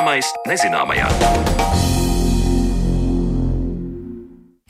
Zināmais 0.00 0.30
nezināmajā. 0.48 1.89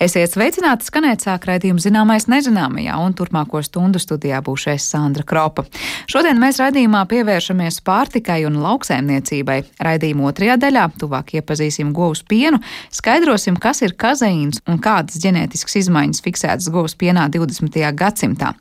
Esiet 0.00 0.32
sveicināti, 0.32 0.86
skanēt 0.88 1.20
sāk 1.26 1.44
raidījumu 1.44 1.82
zināmais 1.84 2.24
nezināmajā, 2.32 2.94
un 3.04 3.12
turpmāko 3.12 3.60
stundu 3.60 4.00
studijā 4.00 4.38
būšu 4.40 4.70
es 4.72 4.86
Sandra 4.88 5.26
Kropa. 5.28 5.66
Šodien 6.08 6.38
mēs 6.40 6.56
raidījumā 6.56 7.02
pievēršamies 7.10 7.82
pārtikai 7.84 8.38
un 8.48 8.56
lauksēmniecībai. 8.62 9.58
Raidījuma 9.84 10.30
otrajā 10.30 10.56
daļā 10.62 10.84
tuvāk 11.02 11.34
iepazīsim 11.36 11.90
govs 11.92 12.22
pienu, 12.24 12.62
skaidrosim, 12.96 13.58
kas 13.60 13.82
ir 13.84 13.92
kazeīns 13.92 14.62
un 14.72 14.80
kādas 14.80 15.20
ģenētiskas 15.20 15.76
izmaiņas 15.82 16.24
fiksētas 16.24 16.70
govs 16.72 16.96
pienā 16.96 17.26
20. 17.36 17.76
gadsimtā. 18.00 18.54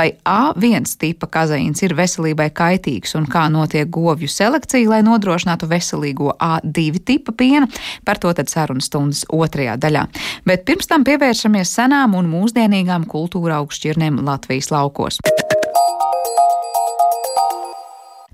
Vai 0.00 0.14
A1 0.24 0.96
tipa 0.96 1.28
kazeīns 1.36 1.84
ir 1.84 1.92
veselībai 2.00 2.48
kaitīgs 2.56 3.12
un 3.20 3.28
kā 3.28 3.44
notiek 3.52 3.92
govju 3.92 4.32
selekcija, 4.32 4.88
lai 4.94 5.02
nodrošinātu 5.04 5.68
veselīgo 5.68 6.32
A2 6.40 7.04
tipa 7.04 7.36
pienu, 7.36 7.68
par 8.08 8.16
to 8.16 8.32
tad 8.32 8.48
sarunas 8.48 8.88
stundas 8.88 9.26
otrajā 9.28 9.76
daļā. 9.84 10.08
Bet 10.48 10.64
pirms 10.64 10.85
Pirms 10.86 10.94
tam 10.94 11.04
pievēršamies 11.08 11.70
senām 11.74 12.12
un 12.14 12.28
mūsdienīgām 12.30 13.08
kultūra 13.10 13.58
augšķirnēm 13.58 14.22
Latvijas 14.22 14.70
laukos. 14.70 15.18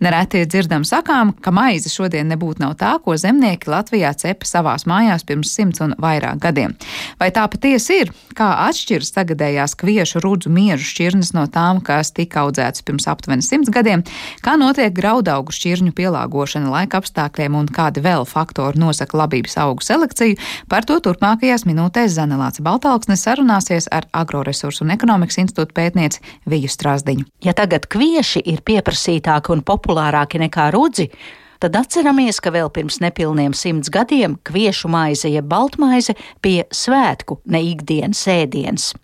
Nereti 0.02 0.41
dzirdam 0.51 0.83
sakām, 0.83 1.30
ka 1.38 1.52
maize 1.55 1.87
šodien 1.87 2.27
nebūtu 2.33 2.59
nav 2.59 2.73
tā, 2.80 2.97
ko 3.05 3.15
zemnieki 3.15 3.70
Latvijā 3.70 4.09
cepa 4.19 4.48
savās 4.48 4.83
mājās 4.91 5.23
pirms 5.23 5.52
simts 5.55 5.79
un 5.84 5.93
vairāk 6.02 6.41
gadiem. 6.43 6.73
Vai 7.20 7.29
tā 7.30 7.45
patiesi 7.47 8.01
ir? 8.02 8.10
Kā 8.34 8.48
atšķiras 8.65 9.12
tagadējās 9.15 9.77
kviešu 9.79 10.18
rudzu 10.24 10.51
miežu 10.51 10.88
šķirnes 10.88 11.30
no 11.37 11.45
tām, 11.46 11.79
kas 11.87 12.10
tika 12.16 12.43
audzētas 12.43 12.82
pirms 12.82 13.07
aptuveni 13.12 13.46
simts 13.46 13.71
gadiem? 13.71 14.02
Kā 14.43 14.57
notiek 14.59 14.90
graudaugu 14.96 15.54
šķirņu 15.54 15.95
pielāgošana 15.95 16.73
laika 16.73 16.99
apstākļiem 16.99 17.60
un 17.60 17.71
kādi 17.71 18.02
vēl 18.02 18.27
faktori 18.27 18.82
nosaka 18.82 19.21
labības 19.23 19.55
augu 19.62 19.87
selekciju? 19.87 20.40
Par 20.66 20.82
to 20.88 20.99
turpmākajās 21.05 21.62
minūtēs 21.68 22.16
Zanelāts 22.18 22.65
Baltāksnes 22.65 23.23
sarunāsies 23.23 23.87
ar 23.95 24.10
Agroresursu 24.10 24.82
un 24.82 24.96
ekonomikas 24.96 25.38
institūta 25.45 25.79
pētnieci 25.79 26.27
Viju 26.51 26.74
Strāzdiņu. 26.74 27.29
Ja 27.46 27.55
tagad 27.55 27.87
kvieši 27.87 28.43
ir 28.51 28.66
pieprasītāki 28.66 29.55
un 29.55 29.62
populārāki, 29.62 29.91
populārāki 29.93 30.40
nekā 30.40 30.71
rudzi, 30.73 31.10
tad 31.60 31.76
atceramies, 31.76 32.40
ka 32.40 32.51
vēl 32.51 32.71
pirms 32.73 33.01
nepilniem 33.02 33.52
simts 33.54 33.90
gadiem 33.93 34.38
kviešu 34.45 34.88
maize 34.88 35.29
jeb 35.29 35.45
baltmaize 35.49 36.15
bija 36.43 36.65
svētku, 36.73 37.40
ne 37.46 37.62
ikdienas 37.62 38.26
ēdiens. 38.26 38.95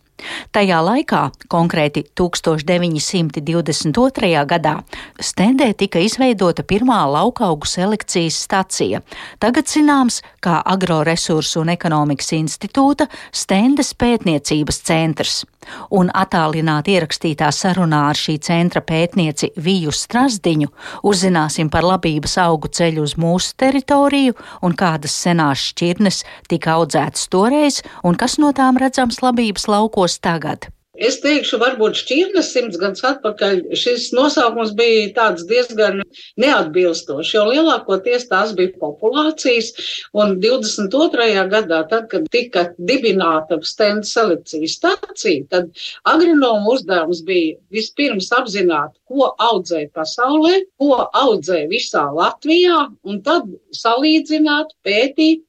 Tajā 0.51 0.81
laikā, 0.83 1.31
konkrēti 1.47 2.03
1922. 2.19 4.47
gadā, 4.51 4.83
Stendē 5.23 5.71
tika 5.79 6.03
izveidota 6.03 6.67
pirmā 6.67 7.07
laukaugu 7.07 7.63
selekcijas 7.71 8.35
stacija, 8.49 8.99
tagad 9.39 9.71
zināms 9.71 10.19
kā 10.43 10.59
Agroresursu 10.67 11.63
un 11.63 11.71
ekonomikas 11.77 12.35
institūta 12.35 13.07
Stendes 13.31 13.95
pētniecības 13.95 14.83
centrs. 14.91 15.47
Un 15.91 16.11
attālināti 16.15 16.95
ierakstītā 16.97 17.51
sarunā 17.55 18.05
ar 18.13 18.19
šī 18.19 18.39
centra 18.45 18.83
pētnieci 18.85 19.51
Viju 19.57 19.93
Strasdiņu 19.95 20.71
uzzināsim 21.11 21.71
par 21.73 21.87
labības 21.89 22.39
augu 22.45 22.71
ceļu 22.79 23.05
uz 23.09 23.17
mūsu 23.21 23.55
teritoriju 23.59 24.39
un 24.63 24.79
kādas 24.79 25.19
senās 25.27 25.69
šķirnes 25.73 26.25
tika 26.49 26.79
audzētas 26.79 27.29
toreiz 27.33 27.83
un 28.05 28.17
kas 28.17 28.39
no 28.39 28.55
tām 28.57 28.81
redzams 28.81 29.23
labības 29.25 29.69
laukos 29.69 30.21
tagad. 30.23 30.71
Es 30.99 31.21
teikšu, 31.23 31.61
varbūt 31.63 32.01
šķirnes 32.01 32.49
simts 32.51 32.79
gadus 32.81 33.05
atpakaļ 33.07 33.61
šis 33.79 34.09
nosaukums 34.17 34.73
bija 34.79 35.05
tāds 35.15 35.45
diezgan 35.47 36.01
neatbilstošs, 36.43 37.31
jo 37.37 37.45
lielākoties 37.47 38.27
tās 38.33 38.55
bija 38.59 38.75
populācijas. 38.81 39.71
Un 40.19 40.35
22. 40.43 41.29
gadā, 41.53 41.81
tad, 41.93 42.09
kad 42.11 42.27
tika 42.35 42.67
dibināta 42.91 43.61
stenda 43.63 44.07
selekcijas 44.09 44.75
stacija, 44.81 45.47
tad 45.55 45.71
agronomu 46.09 46.75
uzdevums 46.75 47.23
bija 47.29 47.55
vispirms 47.75 48.33
apzināt, 48.35 48.97
ko 49.07 49.31
audzē 49.39 49.87
pasaulē, 49.95 50.65
ko 50.83 51.05
audzē 51.07 51.65
visā 51.71 52.09
Latvijā, 52.15 52.89
un 53.07 53.23
tad 53.23 53.47
salīdzināt, 53.77 54.75
pētīt, 54.87 55.45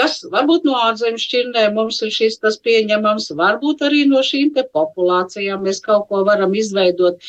kas 0.00 0.16
varbūt 0.32 0.64
no 0.66 0.74
ārzemju 0.88 1.22
šķirnēm 1.22 1.76
mums 1.78 2.00
ir 2.06 2.12
šis 2.14 2.38
tas 2.42 2.56
pieņemams, 2.66 3.28
varbūt 3.38 3.84
arī 3.88 4.04
no 4.10 4.22
šīm 4.26 4.52
te 4.56 4.64
populācijām 4.76 5.62
mēs 5.66 5.80
kaut 5.84 6.08
ko 6.10 6.22
varam 6.28 6.54
izveidot, 6.58 7.22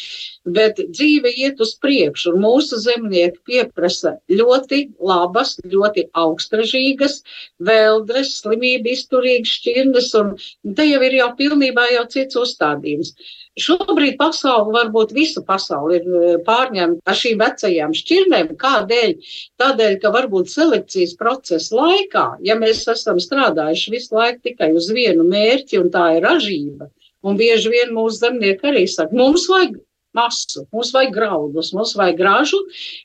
bet 0.58 0.82
dzīve 0.82 1.32
iet 1.46 1.62
uz 1.66 1.76
priekšu, 1.82 2.34
un 2.34 2.44
mūsu 2.46 2.80
zemnieki 2.82 3.42
pieprasa 3.52 4.16
ļoti 4.32 4.82
labas, 5.12 5.56
ļoti 5.76 6.08
augstražīgas, 6.26 7.22
veldres, 7.70 8.36
slimību 8.42 8.94
izturīgas 8.96 9.58
šķirnes, 9.60 10.12
un 10.22 10.36
te 10.78 10.90
jau 10.90 11.02
ir 11.06 11.20
jau 11.22 11.32
pilnībā 11.40 11.90
jau 11.94 12.06
cits 12.18 12.42
uzstādījums. 12.42 13.14
Šobrīd 13.56 14.18
pasauli, 14.20 14.74
varbūt 14.76 15.14
visa 15.16 15.40
pasauli 15.48 16.02
ir 16.02 16.08
e, 16.08 16.32
pārņemta 16.44 17.08
ar 17.08 17.16
šīm 17.16 17.40
vecajām 17.40 17.94
šķirnēm. 17.96 18.50
Kādēļ? 18.60 19.14
Tādēļ, 19.62 19.96
ka 20.02 20.12
varbūt 20.12 20.52
selekcijas 20.52 21.16
procesa 21.20 21.78
laikā, 21.80 22.26
ja 22.44 22.58
mēs 22.60 22.84
esam 22.92 23.22
strādājuši 23.24 23.96
visu 23.96 24.18
laiku 24.18 24.44
tikai 24.50 24.74
uz 24.76 24.90
vienu 24.92 25.24
mērķi, 25.30 25.80
un 25.80 25.92
tā 25.94 26.10
ir 26.18 26.28
ražība, 26.28 26.90
un 27.24 27.40
bieži 27.40 27.72
vien 27.72 27.96
mūsu 27.96 28.26
zemnieki 28.26 28.74
arī 28.74 28.84
saka, 28.92 29.16
mums 29.16 29.48
vajag 29.52 29.80
masu, 30.16 30.66
mums 30.76 30.92
vajag 30.96 31.14
graudus, 31.16 31.72
mums 31.76 31.94
vajag 32.00 32.20
gražu, 32.20 32.60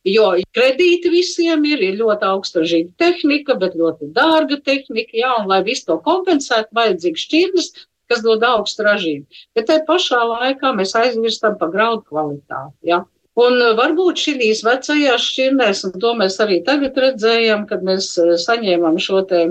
jo 0.07 0.33
kredīti 0.57 1.13
visiem 1.15 1.65
ir, 1.69 1.83
ir 1.91 1.99
ļoti 2.01 2.27
augstažīga 2.31 2.95
tehnika, 3.03 3.55
bet 3.61 3.79
ļoti 3.79 4.11
dārga 4.17 4.61
tehnika, 4.67 5.15
jā, 5.23 5.33
un 5.41 5.51
lai 5.51 5.63
visu 5.67 5.89
to 5.91 5.99
kompensētu, 6.07 6.75
vajadzīgs 6.79 7.27
šķirnes, 7.27 7.73
kas 8.11 8.25
dod 8.27 8.45
augstu 8.47 8.87
ražību. 8.87 9.41
Bet 9.57 9.71
te 9.71 9.79
pašā 9.87 10.21
laikā 10.35 10.75
mēs 10.77 10.97
aizmirstam 10.99 11.57
par 11.61 11.73
graudu 11.75 12.05
kvalitāti. 12.11 12.91
Ja? 12.91 13.05
Un 13.41 13.57
uh, 13.63 13.73
varbūt 13.79 14.21
šīs 14.21 14.65
vecajās 14.67 15.27
šķirnēs, 15.31 15.85
un 15.89 15.99
to 16.03 16.15
mēs 16.19 16.41
arī 16.43 16.61
tagad 16.67 16.99
redzējām, 16.99 17.67
kad 17.71 17.85
mēs 17.87 18.13
uh, 18.19 18.35
saņēmām 18.43 18.99
šo 19.01 19.23
te 19.31 19.45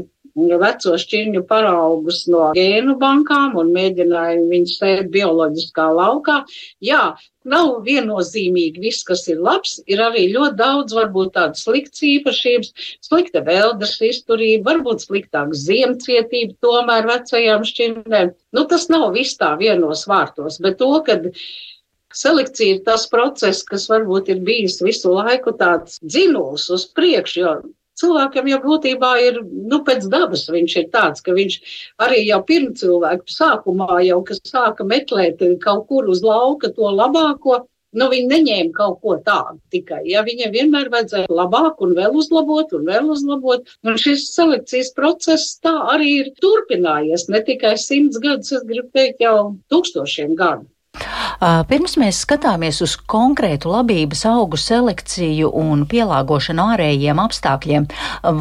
veco 0.61 0.95
šķirņu 1.01 1.43
paraugus 1.49 2.23
no 2.31 2.49
gēnu 2.57 2.95
bankām 3.01 3.57
un 3.59 3.71
mēģināja 3.75 4.45
viņus 4.49 4.75
sēt 4.79 5.09
bioloģiskā 5.13 5.87
laukā. 5.97 6.39
Jā, 6.85 7.15
nav 7.49 7.71
viennozīmīgi 7.85 8.83
viss, 8.83 9.05
kas 9.07 9.25
ir 9.31 9.41
labs, 9.45 9.77
ir 9.87 10.03
arī 10.03 10.27
ļoti 10.33 10.59
daudz 10.59 10.95
varbūt 10.97 11.33
tādas 11.37 11.65
sliktas 11.65 12.03
īpašības, 12.09 12.91
slikta 13.09 13.43
veldes 13.47 13.95
izturība, 14.09 14.73
varbūt 14.73 15.07
sliktāka 15.07 15.57
ziemcietība 15.63 16.55
tomēr 16.65 17.09
vecajām 17.09 17.65
šķirnēm. 17.67 18.35
Nu, 18.55 18.67
tas 18.69 18.89
nav 18.93 19.11
viss 19.17 19.39
tā 19.39 19.55
vienos 19.59 20.05
vārtos, 20.09 20.61
bet 20.63 20.79
to, 20.81 20.93
kad 21.07 21.31
Selekcija 22.09 22.73
ir 22.73 22.79
tas 22.85 23.03
process, 23.09 23.61
kas 23.61 23.83
varbūt 23.89 24.31
ir 24.33 24.39
bijis 24.41 24.79
visu 24.81 25.11
laiku 25.13 25.53
tāds 25.59 25.99
dzinuls 26.01 26.65
uz 26.73 26.87
priekšu, 26.97 27.41
jo 27.43 27.51
cilvēkam 28.01 28.51
jau 28.51 28.59
būtībā 28.65 29.13
ir, 29.25 29.41
nu, 29.43 29.81
pēc 29.87 30.07
dabas 30.11 30.47
viņš 30.51 30.77
ir 30.81 30.87
tāds, 30.93 31.25
ka 31.25 31.35
viņš 31.37 31.57
arī 32.05 32.23
jau 32.27 32.39
pirms 32.51 32.83
cilvēku 32.83 33.35
sākumā 33.35 34.03
jau, 34.07 34.21
kas 34.27 34.41
sāka 34.47 34.87
meklēt 34.87 35.43
kaut 35.63 35.87
kur 35.91 36.09
uz 36.09 36.23
lauka 36.25 36.71
to 36.75 36.93
labāko, 37.01 37.63
Nu, 37.97 38.05
viņi 38.11 38.27
neņēma 38.29 38.73
kaut 38.77 38.99
ko 39.01 39.15
tādu 39.25 39.57
tikai. 39.73 40.03
Ja, 40.11 40.21
viņiem 40.25 40.51
vienmēr 40.53 40.91
vajadzēja 40.93 41.29
labāk 41.33 41.79
un 41.81 41.95
vēl 41.97 42.17
uzlabot 42.21 42.75
un 42.77 42.83
vēl 42.85 43.07
uzlabot. 43.15 43.71
Un 43.81 43.97
šis 43.97 44.27
selekcijas 44.35 44.91
process 44.97 45.55
tā 45.63 45.73
arī 45.95 46.11
ir 46.19 46.29
turpinājies 46.43 47.25
ne 47.33 47.41
tikai 47.47 47.73
simts 47.81 48.21
gadus, 48.21 48.53
es 48.59 48.67
gribu 48.69 48.93
teikt, 48.93 49.25
jau 49.25 49.55
tūkstošiem 49.73 50.37
gadu. 50.37 50.69
Pirms 51.39 51.95
mēs 51.99 52.19
skatāmies 52.25 52.81
uz 52.83 52.97
konkrētu 53.07 53.71
labības 53.71 54.25
augu 54.27 54.59
selekciju 54.59 55.47
un 55.55 55.85
pielāgošanu 55.87 56.65
ārējiem 56.73 57.21
apstākļiem, 57.23 57.87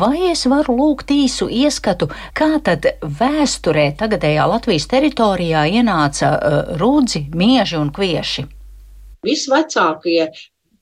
vai 0.00 0.32
es 0.32 0.42
varu 0.50 0.74
lūgt 0.80 1.12
īsu 1.14 1.46
ieskatu, 1.46 2.10
kā 2.34 2.56
tad 2.66 2.90
vēsturē 3.20 3.92
tagadējā 4.00 4.46
Latvijas 4.50 4.88
teritorijā 4.90 5.68
ienāca 5.78 6.34
rūdzi, 6.80 7.28
mieži 7.38 7.78
un 7.78 7.92
kvieši? 7.94 8.48
Visvecākie 9.26 10.30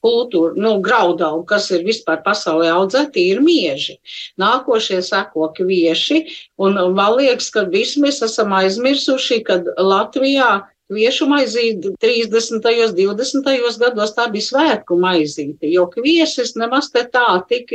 kultūra, 0.07 0.55
nu, 0.57 0.77
graudaugi, 0.85 1.45
kas 1.51 1.69
ir 1.75 1.85
vispār 1.85 2.23
pasaulē 2.25 2.71
audzēti, 2.79 3.27
ir 3.33 3.43
mieži. 3.45 3.99
Nākošie 4.41 5.03
seko 5.05 5.51
kvieši, 5.57 6.23
un 6.63 6.79
man 6.97 7.17
liekas, 7.19 7.51
ka 7.53 7.67
visi 7.69 8.01
mēs 8.05 8.23
esam 8.25 8.55
aizmirsuši, 8.57 9.41
ka 9.45 9.61
Latvijā 9.77 10.51
Kviešu 10.87 11.27
maizīte 11.27 11.91
30. 11.99 12.63
un 12.63 12.93
20. 12.95 13.49
gados 13.81 14.13
tā 14.15 14.29
bija 14.31 14.47
svētku 14.47 14.95
maizīte, 15.03 15.67
jo 15.67 15.89
kviesis 15.91 16.55
nemaz 16.55 16.93
te 16.95 17.03
tā 17.11 17.41
tik, 17.51 17.73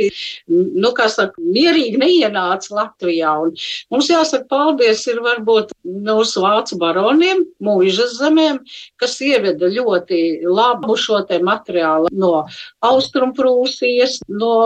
nu, 0.48 0.92
kā 0.96 1.10
saka, 1.12 1.36
mierīgi 1.44 2.00
neienāca 2.00 2.72
Latvijā. 2.78 3.34
Un 3.44 3.52
mums 3.92 4.08
jāsaka 4.08 4.48
paldies 4.48 5.04
ir 5.12 5.20
varbūt 5.28 5.76
mūsu 6.08 6.46
vācu 6.46 6.80
baroniem, 6.80 7.44
mūžas 7.60 8.16
zemēm, 8.16 8.62
kas 8.96 9.18
ieveda 9.20 9.68
ļoti 9.76 10.48
labu 10.48 10.96
šo 10.96 11.20
te 11.28 11.42
materiālu 11.44 12.08
no 12.16 12.46
Austrumprūsijas, 12.80 14.22
no 14.32 14.56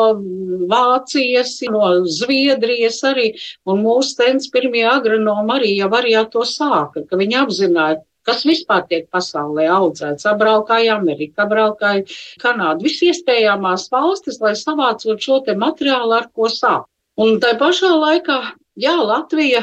Vācijas, 0.70 1.58
no 1.74 1.96
Zviedrijas 2.06 3.02
arī, 3.10 3.32
un 3.66 3.82
mūsu 3.82 4.20
tens 4.22 4.46
pirmie 4.54 4.86
agronomi 4.86 5.58
arī 5.58 5.78
jau 5.80 5.94
arī 5.98 6.14
to 6.30 6.46
sāka, 6.46 7.02
ka 7.10 7.18
viņi 7.18 7.42
apzināja, 7.42 8.04
kas 8.26 8.44
vispār 8.48 8.84
tiek 8.90 9.06
pasaulē 9.14 9.68
audzēts. 9.76 10.26
Abraukāja 10.30 10.98
Amerika, 10.98 11.46
abraukāja 11.46 12.04
Kanāda, 12.42 12.82
visas 12.84 13.14
iespējamās 13.14 13.88
valstis, 13.92 14.40
lai 14.42 14.54
savācot 14.58 15.22
šo 15.22 15.40
te 15.46 15.56
materiālu, 15.58 16.18
ar 16.18 16.30
ko 16.34 16.50
sākt. 16.52 16.90
Un 17.16 17.38
tai 17.40 17.54
pašā 17.56 17.94
laikā, 17.96 18.40
jā, 18.76 18.92
Latvija, 19.00 19.62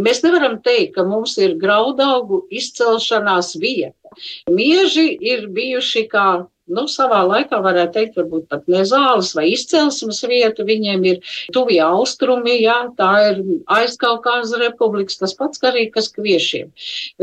mēs 0.00 0.22
nevaram 0.24 0.56
teikt, 0.64 0.94
ka 0.96 1.04
mums 1.04 1.36
ir 1.36 1.58
graudaugu 1.60 2.46
izcelšanās 2.48 3.52
vieta. 3.60 4.14
Mieži 4.48 5.10
ir 5.20 5.48
bijuši 5.52 6.06
kā 6.08 6.28
nu, 6.70 6.84
savā 6.88 7.20
laikā 7.28 7.58
varētu 7.64 7.92
teikt, 7.96 8.16
varbūt 8.18 8.46
pat 8.48 8.68
ne 8.72 8.82
zāles 8.88 9.32
vai 9.36 9.46
izcelsmes 9.52 10.22
vieta. 10.28 10.64
Viņiem 10.66 11.04
ir 11.10 11.34
tuvie 11.52 11.80
austrumi, 11.84 12.56
jā, 12.62 12.78
tā 12.98 13.10
ir 13.30 13.42
aizkaukāza 13.78 14.60
republikas, 14.62 15.20
tas 15.20 15.36
pats 15.36 15.60
arī 15.64 15.90
kas 15.92 16.10
kviešiem. 16.14 16.72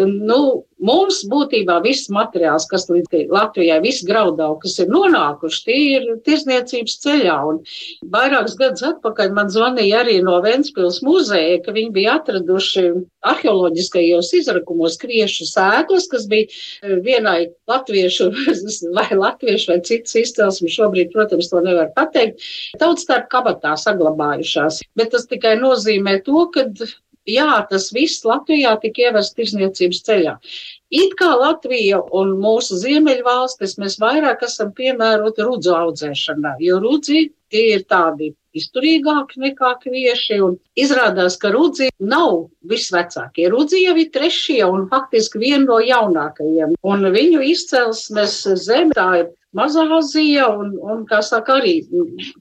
Nu, 0.06 0.66
mums 0.82 1.22
būtībā 1.32 1.80
viss 1.86 2.10
materiāls, 2.14 2.68
kas 2.70 2.88
līdz 2.90 3.30
Latvijai, 3.32 3.80
viss 3.84 4.06
graudau, 4.08 4.56
kas 4.62 4.78
ir 4.82 4.92
nonākuši, 4.92 5.62
tie 5.68 5.80
ir 5.98 6.08
tirzniecības 6.26 6.98
ceļā. 7.04 7.38
Un 7.52 7.62
vairākus 8.14 8.58
gadus 8.60 8.86
atpakaļ 8.90 9.34
man 9.38 9.52
zvanīja 9.54 10.02
arī 10.04 10.18
no 10.26 10.40
Ventspils 10.44 11.02
muzeja, 11.06 11.60
ka 11.66 11.76
viņi 11.76 11.94
bija 11.96 12.18
atraduši 12.20 12.86
arheoloģiskajos 13.32 14.32
izrakumos 14.42 14.98
kriešu 15.02 15.48
sēklas, 15.50 16.10
kas 16.12 16.26
bija 16.32 16.98
vienai 17.06 17.52
latviešu 17.70 18.32
vai 18.98 19.10
latviešu 19.12 19.74
vai 19.74 19.80
citas 19.86 20.18
izcelsmes, 20.24 20.76
šobrīd, 20.78 21.14
protams, 21.14 21.52
to 21.52 21.62
nevar 21.64 21.92
pateikt, 21.98 22.42
tautas 22.82 23.06
starp 23.06 23.30
kabatā 23.32 23.78
saglabājušās. 23.80 24.82
Bet 24.98 25.14
tas 25.16 25.30
tikai 25.30 25.56
nozīmē 25.62 26.20
to, 26.26 26.48
ka 26.54 26.68
jā, 27.30 27.50
tas 27.70 27.90
viss 27.94 28.26
Latvijā 28.26 28.76
tika 28.82 29.08
ievests 29.08 29.38
tirzniecības 29.38 30.04
ceļā. 30.08 30.36
It 30.92 31.16
kā 31.20 31.30
Latvija 31.40 32.02
un 32.20 32.36
mūsu 32.42 32.80
ziemeļvalstis 32.82 33.78
mēs 33.80 33.98
vairāk 34.02 34.44
esam 34.48 34.74
piemēroti 34.76 35.46
rudzu 35.48 35.76
audzēšanā, 35.78 36.58
jo 36.60 36.82
rudzi 36.84 37.30
tie 37.52 37.68
ir 37.78 37.86
tādi 37.88 38.34
izturīgāki 38.58 39.40
nekā 39.46 39.74
kvieši. 39.84 40.40
Izrādās, 40.80 41.38
ka 41.40 41.52
rudzi 41.56 41.88
nav 42.00 42.50
visvecākie. 42.68 43.48
Rudzi 43.52 43.86
jau 43.86 43.96
ir 44.00 44.10
trešie 44.12 44.62
un 44.68 44.88
faktiski 44.92 45.40
viena 45.40 45.64
no 45.68 45.80
jaunākajiem. 45.84 46.76
Un 46.84 47.08
viņu 47.16 47.46
izcelsmes 47.52 48.42
zeme 48.66 48.96
tā 48.98 49.08
ir 49.22 49.32
Mazā 49.56 49.84
Azija 49.98 50.48
un, 50.48 50.78
un 50.80 51.02
kā 51.08 51.20
saka, 51.28 51.60
arī 51.60 51.82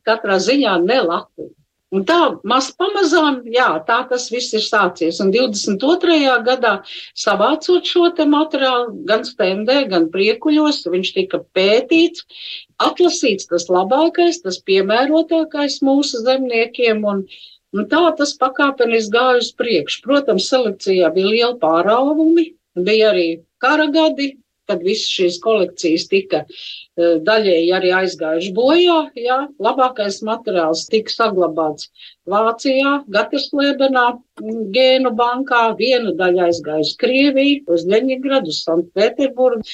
katrā 0.06 0.38
ziņā 0.42 0.76
ne 0.84 1.00
Latvija. 1.06 1.54
Un 1.90 2.04
tā 2.06 2.16
maz 2.46 2.68
pamazām, 2.78 3.40
jā, 3.50 3.66
tā 3.86 3.96
tas 4.10 4.28
viss 4.30 4.54
ir 4.54 4.62
sācies. 4.62 5.18
Un 5.22 5.32
22. 5.34 6.18
gadā 6.46 6.74
savācot 7.18 7.88
šo 7.92 8.12
te 8.14 8.26
materiālu, 8.30 8.94
gan 9.08 9.26
stendē, 9.26 9.80
gan 9.90 10.06
priekuļos, 10.12 10.84
viņš 10.92 11.10
tika 11.16 11.42
pētīts, 11.58 12.22
atlasīts 12.86 13.50
tas 13.50 13.66
labākais, 13.74 14.38
tas 14.44 14.60
piemērotākais 14.70 15.80
mūsu 15.86 16.22
zemniekiem. 16.28 17.02
Un, 17.02 17.24
un 17.74 17.90
tā 17.90 18.04
tas 18.20 18.36
pakāpeniski 18.38 19.16
gāja 19.16 19.42
uz 19.42 19.50
priekšu. 19.58 20.04
Protams, 20.06 20.46
selekcijā 20.52 21.10
bija 21.16 21.34
liela 21.34 21.56
pārāvumi, 21.58 22.52
bija 22.78 23.10
arī 23.10 23.28
kara 23.58 23.90
gadi, 23.90 24.36
kad 24.70 24.84
visas 24.86 25.10
šīs 25.10 25.38
kolekcijas 25.44 26.06
tika 26.10 26.42
e, 26.46 27.18
daļēji 27.26 27.72
arī 27.76 27.92
aizgājuši 28.00 28.52
bojā. 28.56 28.98
Jā, 29.18 29.40
labākais 29.66 30.20
materiāls 30.26 30.86
tika 30.92 31.14
saglabāts 31.14 31.90
Vācijā, 32.30 33.00
Gaterslēbenā, 33.10 34.06
gēnu 34.76 35.12
bankā, 35.18 35.64
viena 35.80 36.14
daļa 36.16 36.48
aizgājusi 36.50 36.96
Krieviju, 37.02 37.66
uz 37.74 37.86
Leņņģeradu, 37.90 38.54
uz 38.54 38.62
Sanktpēterburgu. 38.68 39.66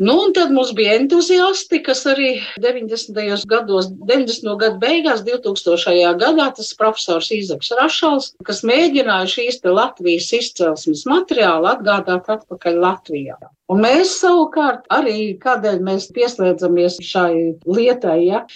Nu, 0.00 0.14
un 0.24 0.30
tad 0.32 0.48
mums 0.56 0.70
bija 0.72 0.94
entuziasti, 0.96 1.82
kas 1.84 2.06
arī 2.08 2.30
90. 2.64 3.42
gados, 3.50 3.90
90. 4.08 4.54
gadu 4.62 4.80
beigās, 4.80 5.20
2000. 5.26 6.14
gadā, 6.22 6.46
tas 6.56 6.70
profesors 6.78 7.28
Īzaks 7.36 7.68
Rašals, 7.76 8.30
kas 8.48 8.62
mēģināja 8.64 9.28
šīs 9.34 9.60
Latvijas 9.68 10.30
izcelsmes 10.38 11.04
materiālu 11.10 11.68
atgādāt 11.74 12.32
atpakaļ 12.32 12.80
Latvijā. 12.86 13.36
Un 13.70 13.84
mēs 13.84 14.16
savukārt 14.22 14.88
arī, 14.90 15.34
kādēļ 15.44 15.84
mēs 15.84 16.08
pieslēdzamies 16.16 16.96
šai 17.04 17.34
lietai, 17.68 18.16
ja, 18.24 18.46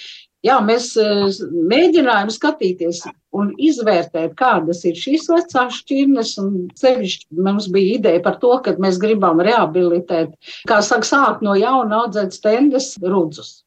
Jā, 0.45 0.59
mēs 0.61 0.91
eh, 1.01 1.39
mēģinājām 1.71 2.31
skatīties 2.35 3.01
un 3.35 3.51
izvērtēt, 3.57 4.35
kādas 4.37 4.83
ir 4.85 4.99
šīs 4.99 5.25
vecās 5.33 5.79
šķirnes. 5.81 6.35
Sevišķi 6.81 7.45
mums 7.47 7.71
bija 7.73 7.99
ideja 7.99 8.23
par 8.25 8.37
to, 8.43 8.53
ka 8.65 8.77
mēs 8.83 9.01
gribam 9.01 9.41
rehabilitēt, 9.45 10.35
kā 10.69 10.83
saka, 10.85 11.09
sākt 11.09 11.45
no 11.47 11.57
jauna 11.57 12.03
audzēt 12.05 12.37
stendes 12.37 12.93
rudzus. 13.01 13.63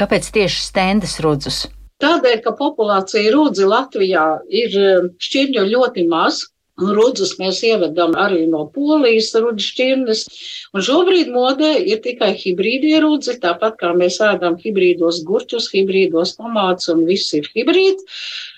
Kāpēc 0.00 0.30
tieši 0.32 0.64
stendes 0.70 1.18
rudzus? 1.20 1.66
Tādēļ, 2.02 2.40
ka 2.42 2.54
populācija 2.56 3.30
rudzi 3.34 3.68
Latvijā 3.68 4.24
ir 4.48 4.80
eh, 4.80 5.12
šķirņu 5.28 5.68
ļoti 5.74 6.08
maz, 6.08 6.40
Rudzus 6.74 7.36
mēs 7.38 7.60
ievedam 7.62 8.16
arī 8.18 8.48
no 8.50 8.64
polijas 8.74 9.30
rudzu 9.38 9.62
šķirnes, 9.62 10.24
un 10.74 10.82
šobrīd 10.82 11.30
modē 11.30 11.70
ir 11.78 12.00
tikai 12.02 12.32
hibrīdie 12.34 12.98
rudzi, 13.04 13.36
tāpat 13.38 13.78
kā 13.78 13.92
mēs 13.94 14.18
ēdam 14.18 14.58
hibrīdos 14.58 15.22
gurķus, 15.28 15.70
hibrīdos 15.70 16.34
tomātus 16.40 16.90
un 16.90 17.06
viss 17.06 17.30
ir 17.38 17.46
hibrīds. 17.54 18.02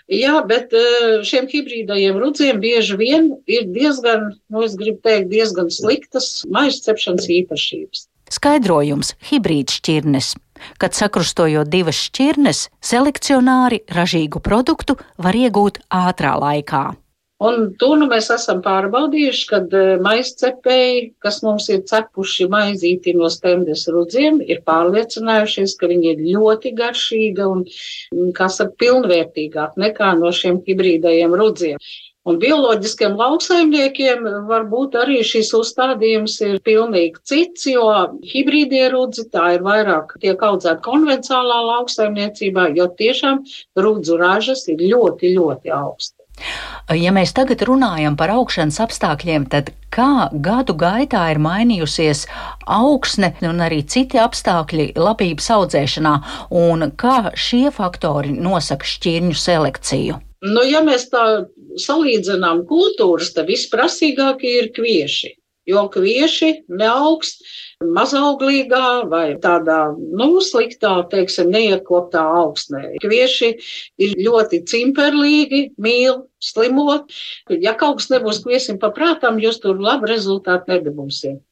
Jā, 0.09 0.41
bet 0.49 0.73
eh, 0.73 1.21
šiem 1.27 1.49
hibrīdajiem 1.51 2.17
rudziem 2.23 2.61
bieži 2.63 2.97
vien 2.97 3.33
ir 3.51 3.69
diezgan, 3.75 4.31
nu 4.49 4.65
es 4.65 4.79
gribu 4.79 5.03
teikt, 5.05 5.29
diezgan 5.35 5.69
sliktas 5.69 6.45
maizcepšanas 6.49 7.27
īpašības. 7.43 8.07
Skaidrojums- 8.33 9.13
hibrīds 9.29 9.77
šķirnes. 9.77 10.35
Kad 10.81 10.97
sakrustojot 10.97 11.69
divas 11.69 11.99
šķirnes, 12.09 12.69
selekcionāri 12.81 13.83
ražīgu 13.93 14.41
produktu 14.41 14.97
var 15.19 15.37
iegūt 15.37 15.83
ātrā 15.93 16.33
laikā. 16.41 16.97
Un 17.45 17.67
to 17.77 17.91
nu 18.01 18.07
mēs 18.09 18.31
esam 18.33 18.63
pārbaudījuši, 18.65 19.43
kad 19.51 19.75
eh, 19.77 19.91
maizcepēji, 20.01 21.03
kas 21.21 21.43
mums 21.45 21.67
ir 21.69 21.83
cepuši 21.91 22.47
maizīti 22.49 23.13
no 23.19 23.29
stendes 23.35 23.85
rudziem, 23.93 24.39
ir 24.41 24.63
pārliecinājušies, 24.65 25.75
ka 25.77 25.91
viņi 25.91 26.15
ir 26.15 26.23
ļoti 26.31 26.73
garšīga 26.79 27.51
un, 27.53 27.67
kā 28.39 28.49
saka, 28.49 28.73
pilnvērtīgāk 28.81 29.77
nekā 29.85 30.15
no 30.23 30.33
šiem 30.33 30.63
hibrīdajiem 30.65 31.37
rudziem. 31.43 31.85
Un 32.27 32.41
bioloģiskiem 32.43 33.13
lauksaimniekiem 33.21 34.25
varbūt 34.49 34.97
arī 34.99 35.21
šis 35.23 35.53
uzstādījums 35.61 36.41
ir 36.43 36.57
pilnīgi 36.67 37.21
cits, 37.23 37.69
jo 37.69 37.85
hibrīdie 38.33 38.89
rudzi 38.97 39.29
tā 39.31 39.53
ir 39.59 39.63
vairāk 39.69 40.17
tiek 40.25 40.41
audzēta 40.49 40.81
konvencionālā 40.89 41.61
lauksaimniecībā, 41.69 42.71
jo 42.81 42.89
tiešām 42.99 43.45
rudzu 43.85 44.19
ražas 44.25 44.67
ir 44.73 44.89
ļoti, 44.89 45.37
ļoti 45.37 45.77
augsts. 45.85 46.16
Ja 46.95 47.11
mēs 47.15 47.33
tagad 47.35 47.65
runājam 47.67 48.17
par 48.19 48.31
augšanas 48.35 48.79
apstākļiem, 48.85 49.49
tad 49.51 49.73
kā 49.95 50.29
gadu 50.31 50.77
gaitā 50.79 51.25
ir 51.33 51.41
mainījusies 51.43 52.27
augsne 52.63 53.33
un 53.49 53.65
arī 53.65 53.81
citi 53.83 54.21
apstākļi 54.23 54.93
labības 54.99 55.49
audzēšanā, 55.57 56.15
un 56.55 56.91
kā 57.01 57.33
šie 57.35 57.73
faktori 57.75 58.37
nosaka 58.37 58.87
šķirņu 58.87 59.41
selekciju? 59.41 60.21
Nu, 60.47 60.63
ja 60.69 60.85
mēs 60.85 61.09
tā 61.11 61.25
salīdzinām 61.81 62.67
kultūras, 62.69 63.33
tad 63.35 63.51
visprasīgākie 63.51 64.53
ir 64.61 64.71
kvieši 64.77 65.33
jo 65.67 65.87
kvieši 65.93 66.53
neaugst 66.69 67.45
mazauglīgā 67.85 69.09
vai 69.11 69.37
tādā, 69.43 69.91
nu, 69.97 70.41
sliktā, 70.41 70.95
teiksim, 71.13 71.51
neiekoptā 71.53 72.23
augsnē. 72.41 72.97
Kvieši 73.03 73.51
ir 74.01 74.15
ļoti 74.27 74.63
cimperlīgi, 74.71 75.63
mīl, 75.83 76.23
slimot. 76.41 77.13
Ja 77.61 77.75
kaut 77.77 78.01
kas 78.01 78.09
nebūs 78.15 78.41
kviesim 78.45 78.81
paprātām, 78.81 79.41
jūs 79.43 79.61
tur 79.61 79.81
labu 79.83 80.09
rezultātu 80.09 80.73
nedabūsiet. 80.73 81.43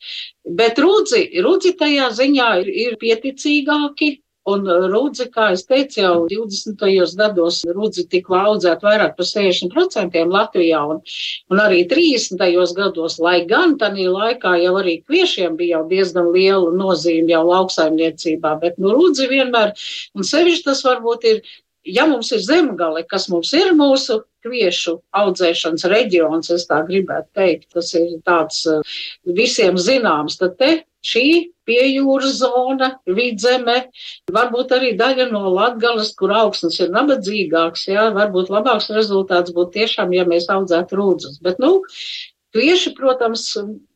Bet 0.45 0.81
rudzi, 0.81 1.27
rudzi 1.45 1.75
tajā 1.77 2.11
ziņā 2.17 2.51
ir, 2.63 2.73
ir 2.89 2.99
pieticīgāki, 3.03 4.15
Un 4.53 4.67
rudzi, 4.93 5.25
kā 5.33 5.47
es 5.55 5.63
teicu, 5.65 6.03
jau 6.03 6.17
20. 6.29 6.83
gados 7.17 7.63
rudzi 7.65 8.05
tika 8.13 8.43
audzēt 8.51 8.83
vairāk 8.85 9.15
par 9.17 9.29
60% 9.29 10.19
Latvijā, 10.29 10.83
un, 10.93 11.01
un 11.49 11.63
arī 11.65 11.85
30. 11.89 12.45
gados, 12.77 13.17
lai 13.25 13.39
gan 13.49 13.79
tādā 13.81 14.05
laikā 14.05 14.53
jau 14.61 14.75
arī 14.83 14.99
kviešiem 15.07 15.57
bija 15.57 15.79
jau 15.79 15.89
diezgan 15.89 16.29
liela 16.37 16.75
nozīme 16.77 17.33
jau 17.33 17.45
lauksaimniecībā, 17.49 18.59
bet 18.61 18.77
nu 18.77 18.93
rudzi 18.93 19.31
vienmēr, 19.33 19.73
un 20.13 20.29
sevišķi 20.29 20.69
tas 20.69 20.85
varbūt 20.85 21.29
ir 21.33 21.41
ja 21.85 22.07
mums 22.07 22.33
ir 22.33 22.41
zemgale, 22.45 23.05
kas 23.09 23.29
mums 23.33 23.53
ir 23.57 23.73
mūsu 23.77 24.21
kviešu 24.45 24.99
audzēšanas 25.17 25.87
reģions, 25.93 26.51
es 26.53 26.67
tā 26.69 26.83
gribētu 26.89 27.31
teikt, 27.41 27.69
tas 27.77 27.93
ir 27.97 28.19
tāds 28.29 28.65
eh, 28.69 28.97
visiem 29.25 29.81
zināms, 29.81 30.39
tad 30.41 30.57
te 30.61 30.73
šī 31.05 31.27
piejūras 31.69 32.37
zona, 32.41 32.91
vidzeme, 33.07 33.79
varbūt 34.33 34.77
arī 34.77 34.93
daļa 35.01 35.31
no 35.33 35.47
Latgales, 35.55 36.13
kur 36.19 36.35
augsnes 36.35 36.79
ir 36.81 36.93
nabadzīgāks, 36.95 37.89
jā, 37.93 38.11
varbūt 38.17 38.53
labāks 38.55 38.93
rezultāts 38.95 39.55
būtu 39.57 39.81
tiešām, 39.81 40.15
ja 40.17 40.29
mēs 40.29 40.51
audzētu 40.53 41.01
rūdzus. 41.01 41.41
Bet, 41.45 41.61
nu, 41.63 41.81
Kvieši, 42.55 42.93
protams, 42.95 43.49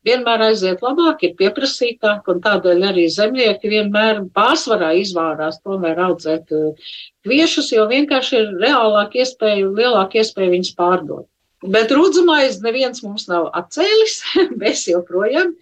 vienmēr 0.03 0.41
aiziet 0.49 0.81
labāk, 0.83 1.21
ir 1.23 1.35
pieprasītāk, 1.39 2.25
un 2.27 2.41
tādēļ 2.43 2.81
arī 2.89 3.05
zemnieki 3.07 3.71
vienmēr 3.71 4.19
pārsvarā 4.35 4.89
izvārās 4.99 5.61
tomēr 5.63 6.01
audzēt 6.09 6.51
eh, 6.51 6.89
kviešus, 7.23 7.69
jo 7.71 7.85
vienkārši 7.87 8.35
ir 8.35 8.49
reālāk 8.59 9.15
iespēja, 9.21 9.69
lielāka 9.77 10.19
iespēja 10.19 10.51
viņus 10.57 10.73
pārdot. 10.75 11.29
Bet 11.71 11.93
rūdzamais 11.95 12.59
neviens 12.65 12.99
mums 13.05 13.29
nav 13.31 13.47
atcēlis, 13.61 14.19
mēs 14.65 14.83
joprojām 14.91 15.55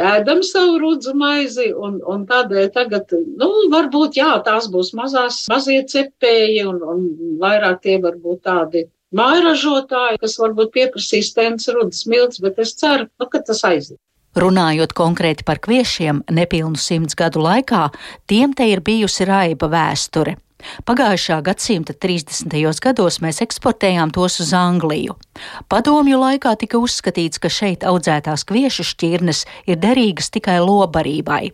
ēdam 0.00 0.42
savu 0.42 0.78
rudzu 0.82 1.14
maizi, 1.18 1.70
un, 1.74 2.00
un 2.06 2.24
tādēļ 2.26 2.70
tagad, 2.74 3.14
nu, 3.38 3.50
varbūt, 3.72 4.18
jā, 4.18 4.32
tās 4.46 4.68
būs 4.72 4.92
mazās, 4.98 5.44
mazie 5.50 5.82
cepēji, 5.90 6.64
un, 6.70 6.80
un 6.82 7.04
vairāk 7.42 7.82
tie 7.84 7.98
varbūt 8.02 8.42
tādi 8.48 8.86
mājražotāji, 9.14 10.20
kas 10.22 10.38
varbūt 10.42 10.72
pieprasīs 10.74 11.32
tens 11.36 11.68
rudas 11.70 12.04
milts, 12.10 12.42
bet 12.42 12.58
es 12.58 12.74
ceru, 12.78 13.06
nu, 13.20 13.30
ka 13.30 13.42
tas 13.46 13.62
aiziet. 13.66 14.00
Runājot 14.34 14.90
konkrēti 14.98 15.44
par 15.46 15.60
kviešiem, 15.62 16.24
nepilnu 16.34 16.80
simts 16.80 17.14
gadu 17.14 17.44
laikā, 17.44 17.86
tiem 18.26 18.50
te 18.58 18.66
ir 18.66 18.82
bijusi 18.82 19.28
raiba 19.28 19.68
vēsture. 19.70 20.34
Pagājušā 20.88 21.40
gadsimta 21.44 21.94
30. 21.94 22.54
gados 22.82 23.20
mēs 23.24 23.40
eksportējām 23.44 24.12
tos 24.14 24.40
uz 24.42 24.52
Angliju. 24.56 25.16
Padomju 25.68 26.20
laikā 26.20 26.54
tika 26.60 26.80
uzskatīts, 26.80 27.40
ka 27.42 27.50
šeit 27.52 27.84
audzētās 27.86 28.46
kviešu 28.48 28.86
šķirnes 28.90 29.44
ir 29.66 29.80
derīgas 29.82 30.30
tikai 30.34 30.60
lobarībai. 30.64 31.52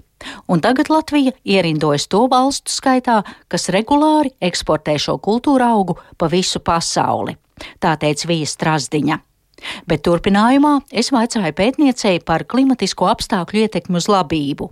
Un 0.52 0.60
tagad 0.60 0.90
Latvija 0.92 1.32
ierindojas 1.44 2.06
to 2.12 2.26
valstu 2.30 2.72
skaitā, 2.72 3.22
kas 3.48 3.70
regulāri 3.72 4.34
eksportē 4.40 4.98
šo 5.00 5.16
kultūra 5.22 5.72
augu 5.72 5.96
pa 6.18 6.28
visu 6.28 6.60
pasauli. 6.60 7.36
Tā 7.80 7.96
teica 8.00 8.28
Vija 8.28 8.48
Strasdiņa. 8.48 9.20
Bet 9.88 10.04
turpinājumā 10.06 10.78
es 10.90 11.10
vaicāju 11.12 11.52
pētniecei 11.56 12.20
par 12.24 12.46
klimatisko 12.48 13.08
apstākļu 13.12 13.66
ietekmi 13.66 14.00
uz 14.00 14.08
labību. 14.08 14.70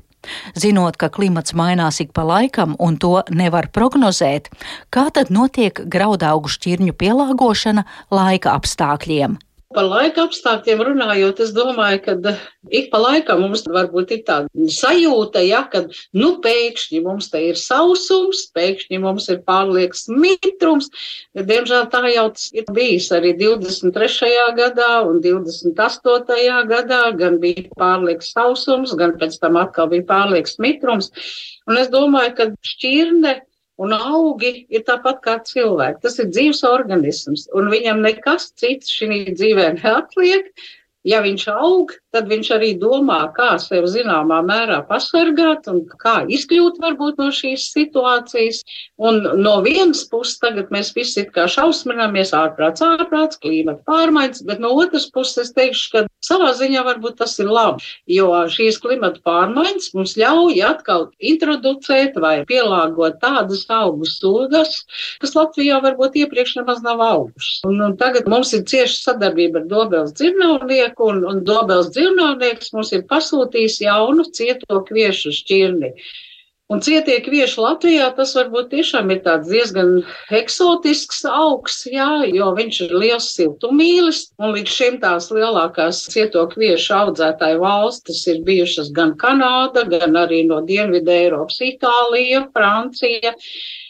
Zinot, 0.59 0.97
ka 0.99 1.09
klimats 1.15 1.55
mainās 1.55 2.01
ik 2.03 2.13
pa 2.17 2.25
laikam 2.27 2.75
un 2.83 2.99
to 3.01 3.23
nevar 3.31 3.71
prognozēt, 3.73 4.51
kā 4.91 5.09
tad 5.15 5.31
notiek 5.35 5.85
graudaugu 5.87 6.51
šķirņu 6.53 6.97
pielāgošana 6.99 7.87
laika 8.11 8.57
apstākļiem? 8.59 9.39
Par 9.77 9.85
laika 9.85 10.23
apstākļiem 10.25 10.81
runājot, 10.87 11.41
es 11.45 11.51
domāju, 11.53 11.99
ka 12.07 12.13
eh, 12.31 12.45
ik 12.79 12.87
pa 12.89 13.01
laikam 13.03 13.43
mums 13.45 13.67
varbūt 13.69 14.15
ir 14.17 14.23
tāda 14.25 14.69
sajūta, 14.73 15.43
ja, 15.45 15.61
ka 15.69 15.83
nu 16.17 16.31
pēkšņi 16.45 17.03
mums 17.05 17.29
te 17.29 17.43
ir 17.51 17.59
sausums, 17.61 18.47
pēkšņi 18.57 19.01
mums 19.03 19.29
ir 19.29 19.43
pārlieks 19.51 20.07
mitrums. 20.09 20.89
Diemžēl 21.37 21.85
tā 21.93 22.01
jau 22.15 22.25
ir 22.57 22.73
bijis 22.73 23.11
arī 23.13 23.35
23. 23.37 24.33
gadā 24.57 24.89
un 25.05 25.21
28. 25.27 26.49
gadā, 26.73 27.03
gan 27.21 27.37
bija 27.45 27.67
pārlieks 27.77 28.33
sausums, 28.33 28.97
gan 28.97 29.19
pēc 29.21 29.37
tam 29.43 29.61
atkal 29.61 29.93
bija 29.93 30.09
pārlieks 30.09 30.57
mitrums. 30.65 31.13
Un 31.69 31.77
es 31.77 31.93
domāju, 31.93 32.33
ka 32.41 32.51
šķirne 32.65 33.37
Un 33.79 33.95
augi 33.95 34.51
ir 34.75 34.83
tāpat 34.89 35.21
kā 35.23 35.37
cilvēki. 35.47 36.01
Tas 36.03 36.19
ir 36.19 36.31
dzīves 36.33 36.65
organisms, 36.67 37.47
un 37.55 37.71
viņam 37.71 38.03
nekas 38.03 38.51
cits 38.59 38.91
šī 38.91 39.21
dzīvē 39.39 39.69
neatliek. 39.77 40.51
Ja 41.07 41.21
viņš 41.23 41.45
aug, 41.55 41.93
tad 42.11 42.27
viņš 42.27 42.49
arī 42.57 42.73
domā, 42.81 43.21
kā 43.37 43.53
sev 43.63 43.87
zināmā 43.87 44.41
mērā 44.43 44.81
pasargāt 44.89 45.69
un 45.71 45.85
kā 46.03 46.25
izkļūt 46.27 46.81
varbūt 46.83 47.21
no 47.23 47.29
šīs 47.35 47.69
situācijas. 47.71 48.65
Un 48.99 49.23
no 49.39 49.59
vienas 49.63 50.03
puses 50.11 50.41
tagad 50.43 50.73
mēs 50.75 50.91
visi 50.97 51.23
kā 51.31 51.47
šausminamies 51.47 52.35
ārprāts, 52.35 52.83
ārprāts, 52.83 53.39
klimata 53.39 53.85
pārmaiņas, 53.87 54.43
bet 54.49 54.63
no 54.65 54.73
otras 54.75 55.07
puses 55.15 55.45
es 55.47 55.55
teikšu, 55.55 55.87
ka 55.93 56.03
savā 56.27 56.51
ziņā 56.59 56.83
varbūt 56.89 57.21
tas 57.23 57.37
ir 57.39 57.47
labi, 57.47 57.87
jo 58.11 58.33
šīs 58.51 58.81
klimata 58.83 59.23
pārmaiņas 59.23 59.93
mums 59.95 60.17
ļauj 60.19 60.59
atkal 60.67 61.07
introducēt 61.23 62.19
vai 62.19 62.43
pielāgot 62.49 63.21
tādas 63.23 63.65
augu 63.71 64.09
sugas, 64.09 64.83
kas 65.23 65.37
Latvijā 65.39 65.79
varbūt 65.85 66.19
iepriekš 66.25 66.59
nemaz 66.59 66.83
nav 66.83 67.05
augušas. 67.07 67.63
Un, 67.71 67.79
un 67.87 67.97
tagad 68.01 68.27
mums 68.27 68.51
ir 68.57 68.67
cieša 68.67 69.13
sadarbība 69.13 69.63
ar 69.63 69.71
Dobels 69.71 70.17
dzirnavnieku 70.19 70.88
un, 71.05 71.21
un 71.29 71.43
Dobels 71.45 71.93
dzīvnieks 71.97 72.73
mums 72.77 72.95
ir 72.97 73.05
pasūtījis 73.11 73.83
jaunu 73.85 74.25
cieto 74.33 74.81
kviešu 74.89 75.35
šķirni. 75.43 75.95
Un 76.69 76.83
cietie 76.85 77.15
kvieši 77.25 77.63
Latvijā 77.65 78.07
tas 78.17 78.35
varbūt 78.37 78.67
tiešām 78.75 79.09
ir 79.15 79.23
tāds 79.25 79.49
diezgan 79.49 80.03
eksotisks 80.37 81.23
augs, 81.25 81.79
jā, 81.89 82.09
jo 82.29 82.51
viņš 82.59 82.81
ir 82.85 82.93
liels 83.03 83.29
siltumīlis, 83.39 84.19
un 84.37 84.53
līdz 84.53 84.75
šim 84.75 84.99
tās 85.01 85.31
lielākās 85.33 86.03
cieto 86.13 86.43
kviešu 86.53 86.93
audzētāju 86.99 87.63
valstis 87.63 88.21
ir 88.29 88.43
bijušas 88.45 88.93
gan 88.99 89.15
Kanāda, 89.23 89.87
gan 89.89 90.21
arī 90.21 90.43
no 90.51 90.61
Dienvidē 90.69 91.17
Eiropas 91.23 91.57
Itālija, 91.65 92.45
Francija. 92.53 93.33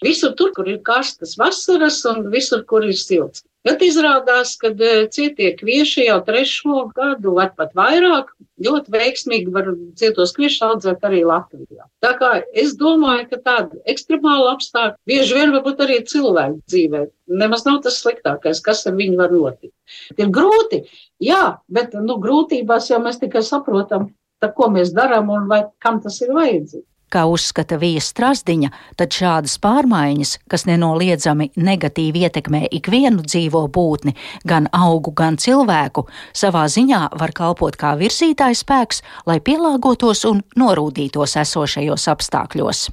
Visur 0.06 0.38
tur, 0.38 0.54
kur 0.54 0.70
ir 0.70 0.78
karstas 0.86 1.34
vasaras 1.42 2.04
un 2.06 2.28
visur, 2.30 2.62
kur 2.62 2.86
ir 2.86 2.94
silts. 2.94 3.42
Bet 3.68 3.84
izrādās, 3.84 4.54
ka 4.60 4.70
e, 4.72 4.92
cietie 5.12 5.52
kvieši 5.58 6.06
jau 6.06 6.18
trešo 6.24 6.86
gadu 6.96 7.34
vai 7.36 7.50
pat 7.52 7.74
vairāk 7.76 8.32
ļoti 8.64 8.94
veiksmīgi 8.94 9.52
var 9.52 9.68
cietos 10.00 10.32
kviešus 10.36 10.64
audzēt 10.70 11.04
arī 11.04 11.20
Latvijā. 11.28 11.84
Tā 12.04 12.14
kā 12.18 12.32
es 12.64 12.72
domāju, 12.80 13.28
ka 13.34 13.42
tāda 13.44 13.82
ekstremāla 13.92 14.56
apstākļa 14.56 14.96
bieži 15.10 15.36
vien 15.36 15.54
varbūt 15.54 15.84
arī 15.84 16.00
cilvēku 16.08 16.62
dzīvē 16.72 17.04
nemaz 17.28 17.64
nav 17.68 17.82
tas 17.84 17.98
sliktākais, 18.02 18.62
kas 18.64 18.86
ar 18.88 18.96
viņu 18.98 19.18
var 19.20 19.32
notikt. 19.34 19.74
Ir 20.16 20.30
grūti, 20.32 20.82
jā, 21.22 21.58
bet 21.68 21.94
nu, 21.94 22.18
grūtībās 22.22 22.88
jau 22.90 23.00
mēs 23.04 23.20
tikai 23.20 23.44
saprotam, 23.44 24.08
tā, 24.42 24.50
ko 24.54 24.70
mēs 24.72 24.94
darām 24.96 25.30
un 25.34 25.48
vai, 25.50 25.64
kam 25.84 26.00
tas 26.04 26.20
ir 26.24 26.32
vajadzīgs. 26.36 26.86
Kā 27.08 27.22
uzskata 27.24 27.78
Vija 27.80 28.02
Strasdiņa, 28.04 28.68
tad 29.00 29.14
šādas 29.16 29.54
pārmaiņas, 29.64 30.34
kas 30.50 30.66
nenoliedzami 30.68 31.46
negatīvi 31.56 32.26
ietekmē 32.28 32.66
ikvienu 32.80 33.24
dzīvo 33.24 33.62
būtni, 33.72 34.12
gan 34.44 34.68
augu, 34.76 35.14
gan 35.16 35.40
cilvēku, 35.40 36.04
savā 36.36 36.66
ziņā 36.68 37.06
var 37.16 37.32
kalpot 37.32 37.80
kā 37.80 37.94
virzītājs 37.96 38.60
spēks, 38.66 39.00
lai 39.24 39.38
pielāgotos 39.40 40.26
un 40.28 40.44
norūdītos 40.60 41.38
esošajos 41.40 42.08
apstākļos. 42.12 42.88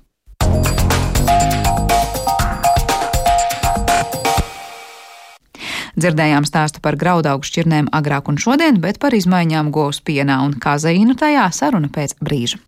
Dzirdējām 5.96 6.48
stāstu 6.48 6.82
par 6.84 6.96
graudaugu 7.00 7.48
šķirnēm 7.48 7.92
agrāk 7.96 8.32
un 8.32 8.40
šodien, 8.40 8.80
bet 8.84 9.00
par 9.00 9.16
izmaiņām 9.16 9.72
govs 9.76 10.02
pienā 10.04 10.42
un 10.44 10.56
kazeīnu 10.60 11.16
tajā 11.20 11.48
saruna 11.56 11.92
pēc 11.92 12.16
brīža. 12.24 12.64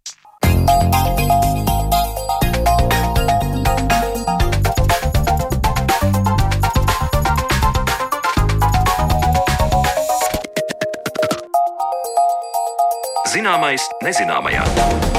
Zināmais 13.48 13.86
nezināmajā. 14.04 15.17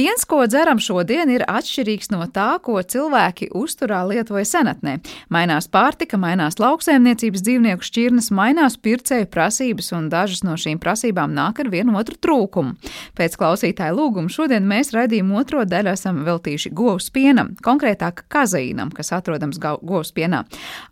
Piens 0.00 0.24
ko 0.24 0.46
dzeram 0.48 0.78
šodien, 0.80 1.28
ir 1.28 1.42
atšķirīgs 1.44 2.08
no 2.08 2.24
tā, 2.32 2.54
ko 2.64 2.78
cilvēki 2.80 3.50
uzturā 3.52 3.98
lietoja 4.08 4.46
senatnē. 4.48 4.94
Mainās 5.28 5.66
pārtika, 5.68 6.16
mainās 6.16 6.56
lauksēmniecības 6.56 7.42
dzīvnieku 7.44 7.84
šķirnes, 7.84 8.30
mainās 8.32 8.78
pircēju 8.80 9.28
prasības, 9.28 9.90
un 9.98 10.06
dažas 10.08 10.40
no 10.46 10.54
šīm 10.56 10.80
prasībām 10.80 11.34
nāk 11.36 11.60
ar 11.60 11.68
vienu 11.68 11.98
otru 12.00 12.16
trūkumu. 12.16 12.78
Pēc 13.18 13.36
klausītāja 13.42 13.92
lūguma 13.92 14.32
šodien 14.32 14.64
mēs 14.70 14.94
raidījumu 14.96 15.36
otro 15.42 15.66
daļu 15.68 15.92
esam 15.92 16.22
veltījuši 16.24 16.72
govs 16.80 17.10
pienam, 17.12 17.52
konkrētāk 17.60 18.24
kazeīnam, 18.32 18.94
kas 18.96 19.12
atrodams 19.18 19.60
govs 19.60 20.14
pienā. 20.16 20.46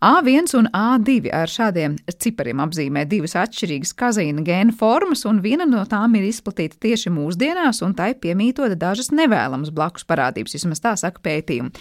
A1 0.05 0.53
un 0.61 0.69
A2 0.69 1.33
ar 1.33 1.49
šādiem 1.49 1.97
cipariem 2.13 2.61
apzīmē 2.61 3.07
divas 3.09 3.33
atšķirīgas 3.41 3.97
kazeīna 3.97 4.45
gēna 4.45 4.77
formas, 4.77 5.25
un 5.25 5.41
viena 5.41 5.65
no 5.65 5.81
tām 5.89 6.21
ir 6.21 6.29
izplatīta 6.29 6.77
tieši 6.85 7.17
mūsdienās, 7.17 7.81
un 7.81 7.97
tai 7.97 8.11
piemītota 8.13 8.77
dažas 8.99 9.13
nevēlamas 9.15 9.71
blakus 9.71 10.05
parādības, 10.07 10.55
vismaz 10.57 10.81
tā 10.83 10.93
saka 10.99 11.21
pētījumi. 11.23 11.71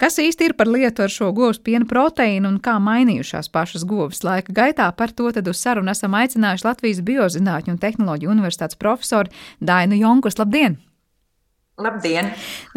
Kas 0.00 0.20
īsti 0.20 0.50
ir 0.50 0.56
par 0.58 0.68
lietu 0.68 1.06
ar 1.06 1.12
šo 1.12 1.32
govs 1.36 1.62
piena 1.64 1.88
proteīnu 1.88 2.48
un 2.48 2.58
kā 2.60 2.76
mainījušās 2.82 3.50
pašas 3.52 3.86
govs 3.88 4.24
laika 4.26 4.52
gaitā, 4.52 4.90
par 4.96 5.14
to 5.16 5.30
tad 5.32 5.48
uz 5.48 5.62
sarunu 5.62 5.92
esam 5.92 6.16
aicinājuši 6.18 6.68
Latvijas 6.68 7.04
Biozinātņu 7.06 7.76
un 7.76 7.80
tehnoloģiju 7.80 8.34
universitātes 8.36 8.78
profesoru 8.80 9.32
Dainu 9.60 9.96
Jonkus. 9.96 10.38
Labdien! 10.38 10.85
Labdien! 11.76 12.30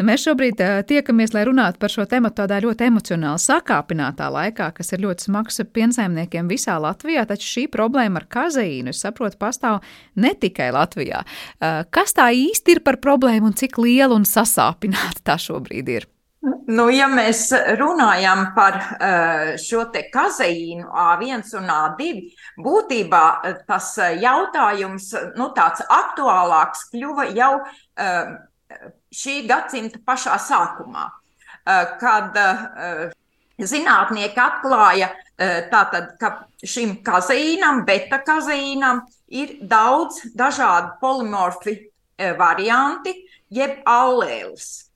Mēs 0.04 0.26
šobrīd 0.26 0.58
tiekamies, 0.84 1.30
lai 1.32 1.46
runātu 1.48 1.80
par 1.80 1.88
šo 1.88 2.04
tēmu 2.08 2.28
tādā 2.36 2.58
ļoti 2.60 2.84
emocionāli 2.90 3.40
sakāpinātā 3.40 4.26
laikā, 4.28 4.66
kas 4.76 4.92
ir 4.92 5.00
ļoti 5.06 5.24
smags 5.24 5.62
piensaimniekiem 5.72 6.50
visā 6.50 6.76
Latvijā, 6.76 7.24
taču 7.30 7.48
šī 7.48 7.64
problēma 7.72 8.20
ar 8.20 8.26
kazeīnu, 8.28 8.92
es 8.92 9.00
saprotu, 9.00 9.40
pastāv 9.40 9.78
ne 10.20 10.34
tikai 10.36 10.68
Latvijā. 10.76 11.22
Kas 11.88 12.12
tā 12.18 12.28
īsti 12.36 12.76
ir 12.76 12.82
par 12.84 13.00
problēmu 13.00 13.48
un 13.48 13.56
cik 13.56 13.80
liela 13.80 14.18
un 14.20 14.28
sasāpināta 14.28 15.24
tā 15.32 15.38
šobrīd 15.40 15.94
ir? 15.96 16.08
Nu, 16.68 16.86
ja 16.92 17.08
mēs 17.08 17.48
runājam 17.80 18.50
par 18.56 18.78
šo 19.60 19.86
te 19.92 20.06
kazeīnu 20.12 20.86
A1 20.88 21.48
un 21.56 21.72
A2, 21.72 22.12
būtībā 22.64 23.24
tas 23.64 23.90
jautājums, 24.20 25.10
nu, 25.40 25.50
tāds 25.56 25.84
aktuālāks 25.88 26.86
kļuva 26.92 27.28
jau 27.36 27.52
šī 29.14 29.46
gadsimta 29.48 30.00
pašā 30.06 30.36
sākumā, 30.40 31.06
eh, 31.66 31.96
kad 32.00 32.36
eh, 32.36 33.12
zinātnieki 33.58 34.40
atklāja, 34.40 35.10
eh, 35.38 35.68
tātad, 35.70 36.16
ka 36.18 36.46
šim 36.62 37.02
kazeīnam, 37.04 37.84
beta 37.86 38.20
kazeīnam 38.26 39.02
ir 39.28 39.58
daudz 39.62 40.34
dažādu 40.36 40.98
polimorfi 41.00 41.78
varianti, 42.36 43.14
jeb 43.48 43.78
allēles. 43.88 44.90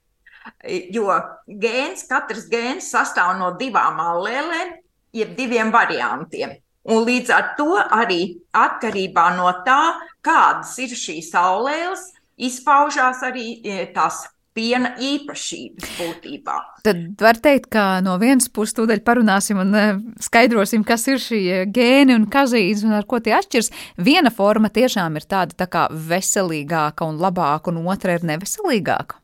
Jo 0.92 1.08
gēns, 1.48 2.02
katrs 2.04 2.50
gēns 2.50 2.90
sastāv 2.92 3.38
no 3.38 3.54
divām 3.56 3.96
allēlēm, 3.96 4.74
jeb 5.16 5.32
diviem 5.38 5.72
variantiem. 5.72 6.52
Un 6.84 7.06
līdz 7.06 7.30
ar 7.32 7.54
to 7.56 7.78
arī 7.80 8.42
atkarībā 8.52 9.30
no 9.38 9.48
tā, 9.64 9.94
kādas 10.20 10.74
ir 10.84 10.92
šīs 10.92 11.30
allēles, 11.32 12.10
izpaužās 12.36 13.22
arī 13.26 13.58
e, 13.62 13.84
tās 13.94 14.24
piena 14.54 14.92
īpašības 15.02 15.94
būtībā. 15.98 16.54
Tad 16.86 17.00
var 17.20 17.38
teikt, 17.42 17.66
ka 17.74 17.98
no 18.06 18.14
vienas 18.22 18.46
puses 18.54 18.76
tūdaļ 18.78 19.02
parunāsim 19.06 19.58
un 19.64 19.74
e, 19.74 19.84
skaidrosim, 20.22 20.84
kas 20.86 21.08
ir 21.10 21.18
šī 21.22 21.40
gēni 21.74 22.14
un 22.14 22.28
kazīns 22.30 22.84
un 22.86 22.94
ar 22.98 23.08
ko 23.10 23.18
tie 23.24 23.34
atšķirs. 23.38 23.72
Viena 24.06 24.30
forma 24.34 24.70
tiešām 24.74 25.18
ir 25.18 25.26
tāda 25.26 25.58
tā 25.64 25.68
kā 25.70 25.88
veselīgāka 25.90 27.08
un 27.08 27.18
labāka, 27.22 27.74
un 27.74 27.82
otra 27.90 28.18
ir 28.18 28.26
neveselīgāka. 28.30 29.20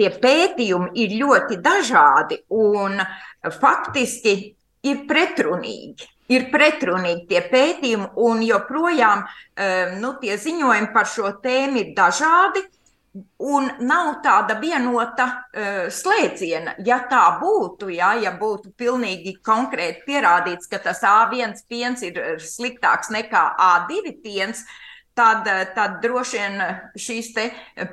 Tie 0.00 0.08
pētījumi 0.20 0.94
ir 0.96 1.18
ļoti 1.20 1.60
dažādi 1.60 2.40
un 2.56 3.00
faktiski 3.60 4.36
ir 4.88 5.04
pretrunīgi 5.08 6.08
ir 6.30 6.48
pretrunīgi 6.52 7.26
tie 7.30 7.44
pētījumi, 7.50 8.12
un 8.26 8.42
joprojām 8.46 9.24
eh, 9.24 9.96
nu, 10.00 10.14
tie 10.22 10.36
ziņojumi 10.40 10.92
par 10.94 11.08
šo 11.10 11.32
tēmu 11.42 11.84
ir 11.84 11.96
dažādi. 11.96 12.66
Un 13.42 13.64
nav 13.82 14.20
tāda 14.22 14.54
vienota 14.62 15.24
uh, 15.26 15.88
slēdziena. 15.90 16.76
Ja 16.86 17.00
tā 17.10 17.24
būtu, 17.40 17.88
jā, 17.90 18.12
ja 18.22 18.30
būtu 18.38 18.70
pilnīgi 18.78 19.32
konkrēti 19.42 20.04
pierādīts, 20.06 20.70
ka 20.70 20.78
tas 20.78 21.02
A1 21.02 21.56
piens 21.66 22.04
ir 22.06 22.20
sliktāks 22.38 23.10
nekā 23.10 23.42
A2 23.66 24.14
piens, 24.22 24.62
tad, 25.18 25.50
tad 25.74 25.98
droši 26.04 26.38
vien 26.38 26.62
šīs 26.94 27.32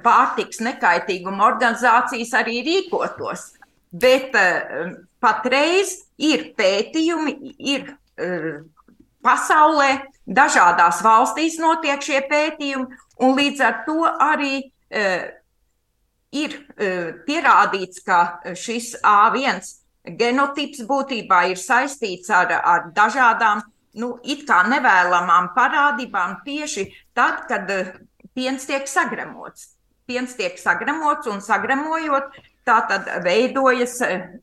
pārtiks 0.05 0.61
nekaitīguma 0.61 1.47
organizācijas 1.49 2.37
arī 2.37 2.61
rīkotos. 2.69 3.55
Bet 3.89 4.37
uh, 4.37 4.99
patreiz 5.17 5.97
ir 6.21 6.51
pētījumi, 6.61 7.39
ir 7.57 7.89
pasaulē, 9.27 9.89
dažādās 10.27 11.01
valstīs 11.05 11.57
notiek 11.61 12.01
šie 12.03 12.21
pētījumi, 12.29 13.01
un 13.23 13.35
līdz 13.37 13.63
ar 13.63 13.81
to 13.87 14.03
arī 14.05 14.53
uh, 14.67 15.27
ir 16.35 16.57
uh, 16.57 17.11
pierādīts, 17.27 18.03
ka 18.05 18.53
šis 18.57 18.95
A1 19.05 19.63
genotips 20.17 20.83
būtībā 20.87 21.47
ir 21.51 21.59
saistīts 21.59 22.29
ar, 22.31 22.51
ar 22.57 22.91
dažādām, 22.95 23.63
nu, 23.97 24.13
it 24.23 24.45
kā 24.47 24.61
nevēlamām 24.69 25.51
parādībām 25.55 26.41
tieši 26.45 26.87
tad, 27.17 27.47
kad 27.49 27.71
piens 28.37 28.67
tiek 28.69 28.87
sagremots. 28.87 29.73
Piens 30.07 30.37
tiek 30.37 30.55
sagremots 30.61 31.27
un 31.27 31.41
sagremojot, 31.43 32.29
tā 32.67 32.77
tad 32.87 33.09
veidojas 33.25 33.97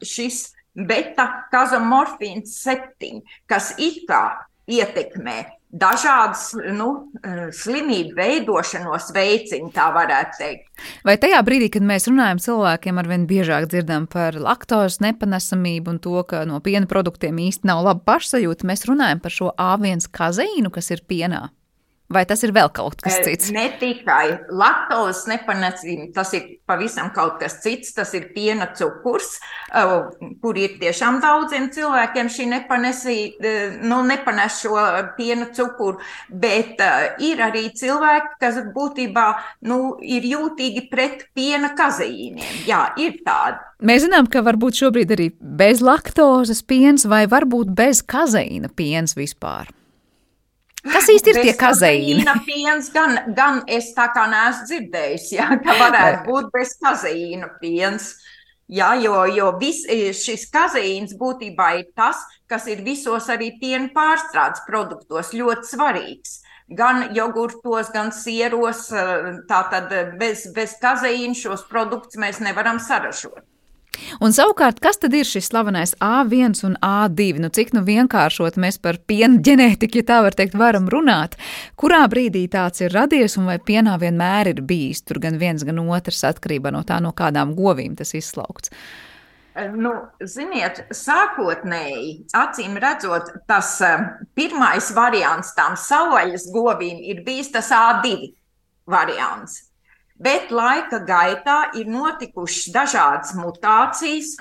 šis 0.05 0.51
beta 0.75 1.29
kazomorfīns 1.53 2.59
7, 2.63 3.23
kas 3.51 3.75
it 3.79 4.05
kā 4.09 4.25
ietekmē 4.71 5.39
dažādas 5.75 6.53
nu, 6.77 7.11
eh, 7.25 7.49
slimību 7.51 8.15
veidošanos 8.15 9.11
veicina, 9.15 9.73
tā 9.75 9.89
varētu 9.95 10.39
teikt. 10.39 10.69
Vai 11.05 11.17
tajā 11.19 11.41
brīdī, 11.43 11.71
kad 11.73 11.83
mēs 11.83 12.07
runājam 12.07 12.39
cilvēkiem, 12.39 12.99
arvien 12.99 13.27
biežāk 13.27 13.67
dzirdam 13.67 14.07
par 14.11 14.39
laktozes 14.39 15.01
nepanesamību 15.01 15.89
un 15.89 15.99
to, 15.99 16.23
ka 16.23 16.45
no 16.45 16.61
piena 16.61 16.87
produktiem 16.87 17.37
īsti 17.37 17.65
nav 17.65 17.85
laba 17.85 18.01
pašsajūta, 18.07 18.63
mēs 18.63 18.87
runājam 18.87 19.21
par 19.21 19.31
šo 19.31 19.51
A1 19.59 20.09
kazeīnu, 20.15 20.71
kas 20.71 20.91
ir 20.91 21.03
pienā? 21.09 21.51
Vai 22.13 22.27
tas 22.29 22.43
ir 22.45 22.53
vēl 22.53 22.69
kaut 22.77 22.99
kas 23.01 23.17
cits? 23.25 23.49
Ne 23.55 23.65
tikai 23.81 24.37
laktozes 24.53 25.25
nepanesība, 25.31 26.11
tas 26.13 26.35
ir 26.37 26.59
pavisam 26.69 27.09
kaut 27.17 27.39
kas 27.41 27.57
cits. 27.65 27.95
Tas 27.97 28.13
ir 28.13 28.27
piena 28.35 28.67
cukurs, 28.77 29.39
kur 30.43 30.59
ir 30.61 30.77
tiešām 30.83 31.23
daudziem 31.23 31.71
cilvēkiem 31.73 32.29
šī 32.29 32.49
nepanesība, 32.51 33.53
nu, 33.89 34.03
nepanes 34.05 34.59
šo 34.61 34.77
piena 35.17 35.49
cukuru. 35.57 36.03
Bet 36.29 36.83
ir 37.25 37.41
arī 37.47 37.71
cilvēki, 37.73 38.35
kas 38.43 38.61
būtībā 38.75 39.27
nu, 39.71 39.97
ir 40.05 40.27
jūtīgi 40.29 40.85
pret 40.93 41.25
piena 41.35 41.73
kazeīniem. 41.79 42.67
Jā, 42.69 42.91
ir 43.01 43.17
tādi. 43.25 43.65
Mēs 43.85 44.05
zinām, 44.05 44.29
ka 44.29 44.45
varbūt 44.45 44.77
šobrīd 44.83 45.17
arī 45.17 45.31
bez 45.41 45.81
laktozes 45.85 46.61
piens 46.69 47.09
vai 47.09 47.25
varbūt 47.33 47.73
bez 47.77 48.05
kazeīna 48.05 48.69
piens 48.77 49.17
vispār. 49.17 49.73
Kas 50.85 51.09
īsti 51.09 51.33
ir 51.33 51.41
tie 51.41 51.55
kazeīni? 51.57 52.25
Piens, 52.45 52.91
gan, 52.93 53.17
gan 53.37 53.63
es 53.71 53.93
tā 53.97 54.11
kā 54.13 54.27
neesmu 54.29 54.69
dzirdējis, 54.69 55.27
ja, 55.33 55.49
ka 55.65 55.77
varētu 55.81 56.25
būt 56.29 56.51
bez 56.53 56.75
kazeīna 56.83 57.49
piens. 57.61 58.15
Jā, 58.73 58.95
jo, 58.97 59.17
jo 59.29 59.51
vis, 59.61 59.83
šis 60.21 60.47
kazeīns 60.53 61.17
būtībā 61.21 61.71
ir 61.81 61.89
tas, 61.97 62.23
kas 62.49 62.69
ir 62.73 62.81
visos 62.85 63.29
arī 63.33 63.51
piena 63.61 63.91
pārstrādes 63.93 64.65
produktos 64.69 65.35
ļoti 65.37 65.69
svarīgs. 65.69 66.39
Gan 66.73 67.11
jogurtos, 67.17 67.91
gan 67.93 68.09
sieros, 68.17 68.87
tātad 69.51 69.93
bez, 70.21 70.47
bez 70.57 70.79
kazeīna 70.81 71.37
šos 71.37 71.67
produktus 71.69 72.17
mēs 72.21 72.41
nevaram 72.45 72.81
saražot. 72.81 73.45
Un 74.25 74.35
savukārt, 74.35 74.81
kas 74.83 75.01
tad 75.03 75.15
ir 75.17 75.27
šis 75.29 75.49
slavenais 75.51 75.95
A1 76.03 76.61
un 76.67 76.77
A2? 76.85 77.39
Nu, 77.43 77.51
cik 77.55 77.73
nu 77.77 77.85
vienkāršot 77.87 78.59
mēs 78.61 78.79
par 78.83 78.99
piena 79.09 79.41
ģenētiku, 79.45 80.01
ja 80.01 80.09
tā 80.11 80.21
var 80.27 80.37
teikt, 80.37 80.57
varam 80.59 80.89
runāt? 80.93 81.39
Kurā 81.81 82.05
brīdī 82.11 82.47
tāds 82.53 82.85
ir 82.85 82.95
radies 82.95 83.39
un 83.41 83.49
vai 83.51 83.59
pienā 83.59 83.97
vienmēr 84.03 84.55
ir 84.55 84.63
bijis 84.67 85.05
tur 85.07 85.21
gan 85.25 85.39
viens, 85.41 85.65
gan 85.67 85.83
otrs 85.85 86.23
atkarībā 86.31 86.73
no 86.75 86.85
tā, 86.87 87.01
no 87.03 87.15
kādām 87.17 87.57
govīm 87.59 87.97
tas 87.99 88.15
izslaukts? 88.17 88.73
Nu, 89.55 89.93
ziniet, 90.27 90.81
sākotnēji, 90.91 92.25
acīm 92.35 92.75
redzot, 92.83 93.29
tas 93.47 93.77
uh, 93.87 94.09
pirmais 94.35 94.89
variants 94.97 95.53
tām 95.55 95.77
savvaļas 95.79 96.49
govīm 96.55 96.99
ir 97.07 97.23
bijis 97.27 97.53
tas 97.55 97.71
A2 97.71 98.33
variants 98.91 99.61
bet 100.15 100.51
laika 100.51 101.01
gaitā 101.05 101.59
ir 101.79 101.89
notikušas 101.91 102.73
dažādas 102.75 103.35
mutācijas, 103.39 104.37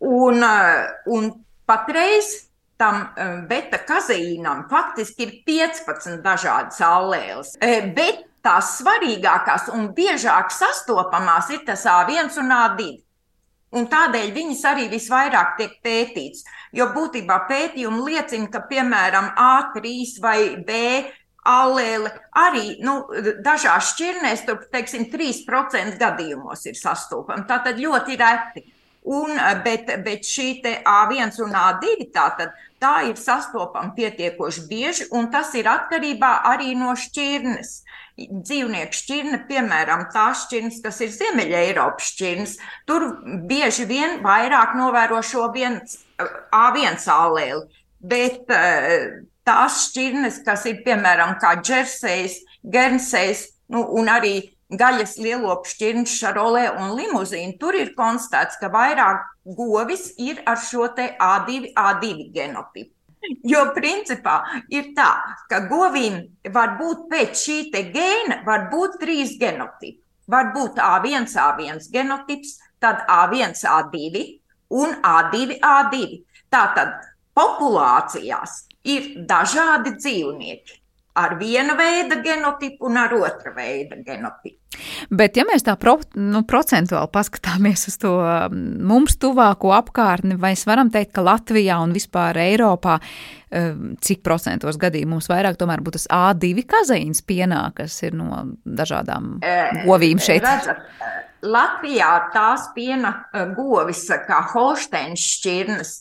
un, 0.00 0.42
eh, 0.42 0.88
un 1.06 1.30
patreiz 1.66 2.48
tam 2.76 3.08
eh, 3.16 3.40
beta 3.48 3.78
kazeīnam 3.86 4.66
faktiski 4.70 5.26
ir 5.26 5.32
15 5.46 6.22
dažādas 6.22 6.80
allēles. 6.80 7.56
Eh, 7.60 7.92
bet 7.94 8.26
tās 8.44 8.78
svarīgākās 8.80 9.70
un 9.72 9.88
biežāk 9.94 10.52
sastopamās 10.52 11.50
ir 11.50 11.64
tas 11.64 11.86
A1 11.86 12.38
un 12.42 12.52
A2. 12.52 12.90
Un 13.74 13.88
tādēļ 13.90 14.28
viņas 14.34 14.60
arī 14.70 14.84
visvairāk 14.92 15.56
tiek 15.58 15.72
pētītas. 15.82 16.44
Jo 16.74 16.90
būtībā 16.94 17.40
pētījumi 17.48 18.04
liecina, 18.10 18.50
ka 18.50 18.60
piemēram 18.70 19.32
A3 19.34 19.94
vai 20.22 20.38
B 20.62 20.76
allēle 21.44 22.10
arī 22.40 22.78
nu, 22.84 23.00
dažās 23.44 23.92
šķirnēs, 23.94 24.44
tur, 24.48 24.62
teiksim, 24.72 25.08
3% 25.12 25.98
gadījumos 26.00 26.64
ir 26.70 26.78
sastopama. 26.78 27.44
Tā 27.48 27.60
tad 27.66 27.80
ļoti 27.80 28.18
reti. 28.20 28.64
Un, 29.04 29.36
bet, 29.60 29.90
bet 30.00 30.24
šī 30.24 30.62
A1 30.64 31.34
un 31.44 31.50
A2 31.60 32.06
tātad, 32.14 32.54
tā 32.80 33.02
ir 33.04 33.18
sastopama 33.20 33.92
pietiekoši 33.92 34.62
bieži, 34.70 35.08
un 35.12 35.28
tas 35.32 35.50
ir 35.60 35.68
atkarībā 35.68 36.30
arī 36.48 36.72
no 36.80 36.94
šķirnes. 36.96 37.74
Dzīvnieku 38.16 38.96
šķirne, 38.96 39.42
piemēram, 39.50 40.06
tās 40.14 40.46
šķirnes, 40.46 40.80
kas 40.80 41.02
ir 41.04 41.12
Ziemeļa 41.12 41.60
Eiropas 41.66 42.14
šķirnes, 42.14 42.56
tur 42.88 43.10
bieži 43.44 43.84
vien 43.90 44.22
vairāk 44.24 44.72
novēro 44.78 45.20
šo 45.20 45.50
viens, 45.52 45.98
A1 46.16 47.04
allēli. 47.12 47.82
Bet 48.00 48.48
tās 49.46 49.84
šķirnes, 49.88 50.40
kas 50.46 50.64
ir 50.70 50.82
piemēram 50.86 51.36
kā 51.42 51.54
džersejs, 51.60 52.40
gensejs, 52.64 53.46
nu, 53.72 53.84
un 53.98 54.10
arī 54.12 54.36
gaļas 54.74 55.18
lielopu 55.20 55.68
šķirnes, 55.70 56.16
šarolē 56.20 56.64
un 56.80 56.94
limuzīnu, 56.98 57.56
tur 57.60 57.76
ir 57.78 57.92
konstatēts, 57.98 58.58
ka 58.60 58.70
vairāk 58.72 59.22
govis 59.56 60.10
ir 60.18 60.40
ar 60.48 60.58
šo 60.60 60.88
te 60.96 61.12
A2, 61.20 61.74
A2 61.76 62.30
genotipu. 62.34 62.90
Jo 63.44 63.70
principā 63.76 64.42
ir 64.68 64.90
tā, 64.96 65.10
ka 65.48 65.62
govīm 65.70 66.18
var 66.52 66.74
būt 66.80 67.06
pēc 67.08 67.40
šī 67.40 67.58
te 67.72 67.86
gēna, 67.94 68.42
var 68.44 68.68
būt 68.72 68.98
trīs 69.00 69.38
genotipi. 69.40 70.00
Var 70.28 70.52
būt 70.52 70.80
A1, 70.80 71.28
A1 71.28 71.80
genotips, 71.92 72.58
tad 72.80 73.04
A1, 73.08 73.56
A2 73.68 74.24
un 74.76 74.94
A2, 75.04 75.58
A2. 75.60 76.20
Tātad 76.52 76.94
populācijās 77.36 78.64
ir 78.84 79.12
dažādi 79.28 79.96
dzīvnieki 79.98 80.80
ar 81.14 81.36
viena 81.38 81.76
veida 81.78 82.18
genotipu 82.22 82.88
un 82.88 82.98
ar 82.98 83.12
otra 83.14 83.52
veida 83.54 84.00
genotipu. 84.02 84.58
Bet, 85.14 85.36
ja 85.38 85.44
mēs 85.46 85.62
tā 85.62 85.76
pro, 85.78 85.94
nu, 86.18 86.40
procentuāli 86.48 87.10
paskatāmies 87.14 87.86
uz 87.92 87.96
to 88.02 88.10
mums 88.50 89.14
tuvāko 89.22 89.70
apkārtni, 89.76 90.34
vai 90.34 90.56
mēs 90.56 90.66
varam 90.66 90.90
teikt, 90.90 91.12
ka 91.14 91.22
Latvijā 91.22 91.78
un 91.84 91.94
vispār 91.94 92.40
Eiropā 92.42 92.98
cik 94.02 94.24
procentos 94.26 94.78
gadījumu 94.82 95.14
mums 95.14 95.30
vairāk 95.30 95.60
tomēr 95.60 95.84
būtu 95.86 96.00
tas 96.00 96.08
A2 96.10 96.64
kazeīns 96.66 97.22
pienā, 97.22 97.68
kas 97.78 98.00
ir 98.02 98.16
no 98.18 98.42
dažādām 98.66 99.36
govīm 99.86 100.18
šeit? 100.18 100.42
Redzat, 100.42 100.82
Latvijā 101.44 102.10
tās 102.34 102.66
piena 102.74 103.14
govis, 103.54 104.08
kā 104.26 104.40
Holsteins 104.50 105.22
šķirnes, 105.36 105.94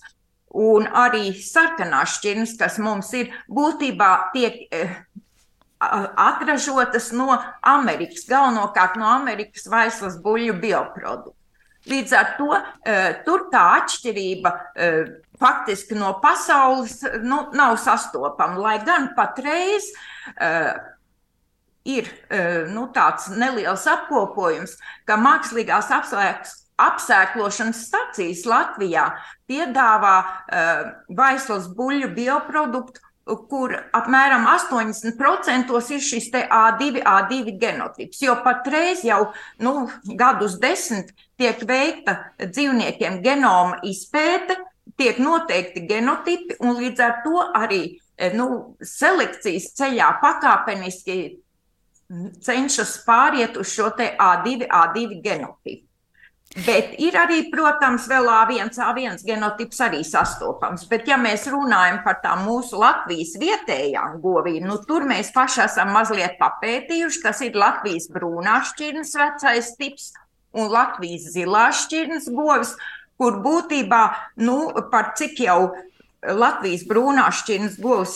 un 0.53 0.85
arī 0.87 1.31
sarkanās 1.41 2.19
šķirnes, 2.19 2.55
kas 2.59 2.77
mums 2.81 3.09
ir, 3.17 3.31
būtībā 3.49 4.09
tiek 4.35 4.61
eh, 4.73 4.95
atražotas 5.81 7.11
no 7.17 7.33
Amerikas, 7.65 8.27
galvenokārt 8.29 8.99
no 9.01 9.09
Amerikas 9.09 9.65
vaislas 9.71 10.19
buļļu 10.23 10.59
bioproduktu. 10.61 11.35
Līdz 11.89 12.13
ar 12.15 12.29
to 12.37 12.53
eh, 12.55 13.09
tur 13.25 13.49
tā 13.51 13.63
atšķirība 13.81 14.53
eh, 14.75 14.99
faktiski 15.41 15.97
no 15.99 16.13
pasaules 16.23 17.01
nu, 17.25 17.47
nav 17.57 17.75
sastopama, 17.81 18.61
lai 18.61 18.77
gan 18.85 19.09
patreiz 19.17 19.89
ir 21.83 22.07
nu, 22.71 22.85
tāds 22.95 23.25
neliels 23.35 23.83
apkopojums, 23.91 24.77
ka 25.03 25.17
mākslīgās 25.19 25.89
apslēgas 25.91 26.62
apsēklošanas 26.81 27.85
stacijas 27.87 28.43
Latvijā 28.49 29.07
piedāvā 29.49 30.17
uh, 30.23 30.85
vaislas 31.15 31.67
buļļu 31.77 32.13
bioproduktu, 32.15 33.01
kur 33.23 33.71
apmēram 33.95 34.49
80% 34.51 35.71
ir 35.95 36.01
šis 36.03 36.25
A2, 36.33 37.03
A2 37.07 37.53
genotips. 37.59 38.19
Jo 38.21 38.35
patreiz 38.43 39.03
jau 39.07 39.31
nu, 39.63 39.87
gadus 40.19 40.57
desmit 40.59 41.13
tiek 41.39 41.61
veikta 41.67 42.17
dzīvniekiem 42.41 43.21
genoma 43.23 43.79
izpēte, 43.87 44.57
tiek 44.99 45.21
noteikti 45.23 45.85
genotipi, 45.87 46.59
un 46.59 46.75
līdz 46.81 47.05
ar 47.05 47.15
to 47.23 47.45
arī 47.55 47.81
eh, 48.17 48.35
nu, 48.35 48.75
selekcijas 48.83 49.71
ceļā 49.79 50.11
pakāpeniski 50.21 51.17
cenšas 52.43 52.99
pāriet 53.07 53.57
uz 53.57 53.71
šo 53.71 53.89
A2, 53.95 54.67
A2 54.67 55.21
genotipu. 55.23 55.87
Bet 56.53 56.91
ir 57.01 57.15
arī, 57.17 57.39
protams, 57.49 58.03
vēl 58.05 58.27
A1, 58.29 58.75
A1 58.85 59.23
genotips 59.25 59.79
arī 59.81 60.03
sastopams. 60.05 60.83
Bet, 60.89 61.07
ja 61.09 61.17
mēs 61.17 61.47
runājam 61.49 62.03
par 62.05 62.19
tām 62.21 62.43
mūsu 62.45 62.77
Latvijas 62.77 63.33
vietējām 63.41 64.19
govīm, 64.21 64.67
nu, 64.69 64.77
tur 64.85 65.07
mēs 65.09 65.31
paši 65.33 65.63
esam 65.65 65.89
mazliet 65.95 66.37
papētījuši, 66.41 67.23
kas 67.25 67.41
ir 67.47 67.57
Latvijas 67.57 68.05
brūnās 68.13 68.69
šķirnes 68.75 69.15
vecais 69.17 69.71
tips 69.79 70.11
un 70.53 70.69
Latvijas 70.69 71.31
zilās 71.33 71.87
šķirnes 71.87 72.29
govis, 72.37 72.75
kur 73.17 73.41
būtībā, 73.41 74.03
nu, 74.45 74.59
par 74.93 75.15
cik 75.17 75.41
jau 75.47 75.73
Latvijas 76.23 76.85
brūnās 76.87 77.41
šķirnes 77.41 77.81
govs 77.81 78.15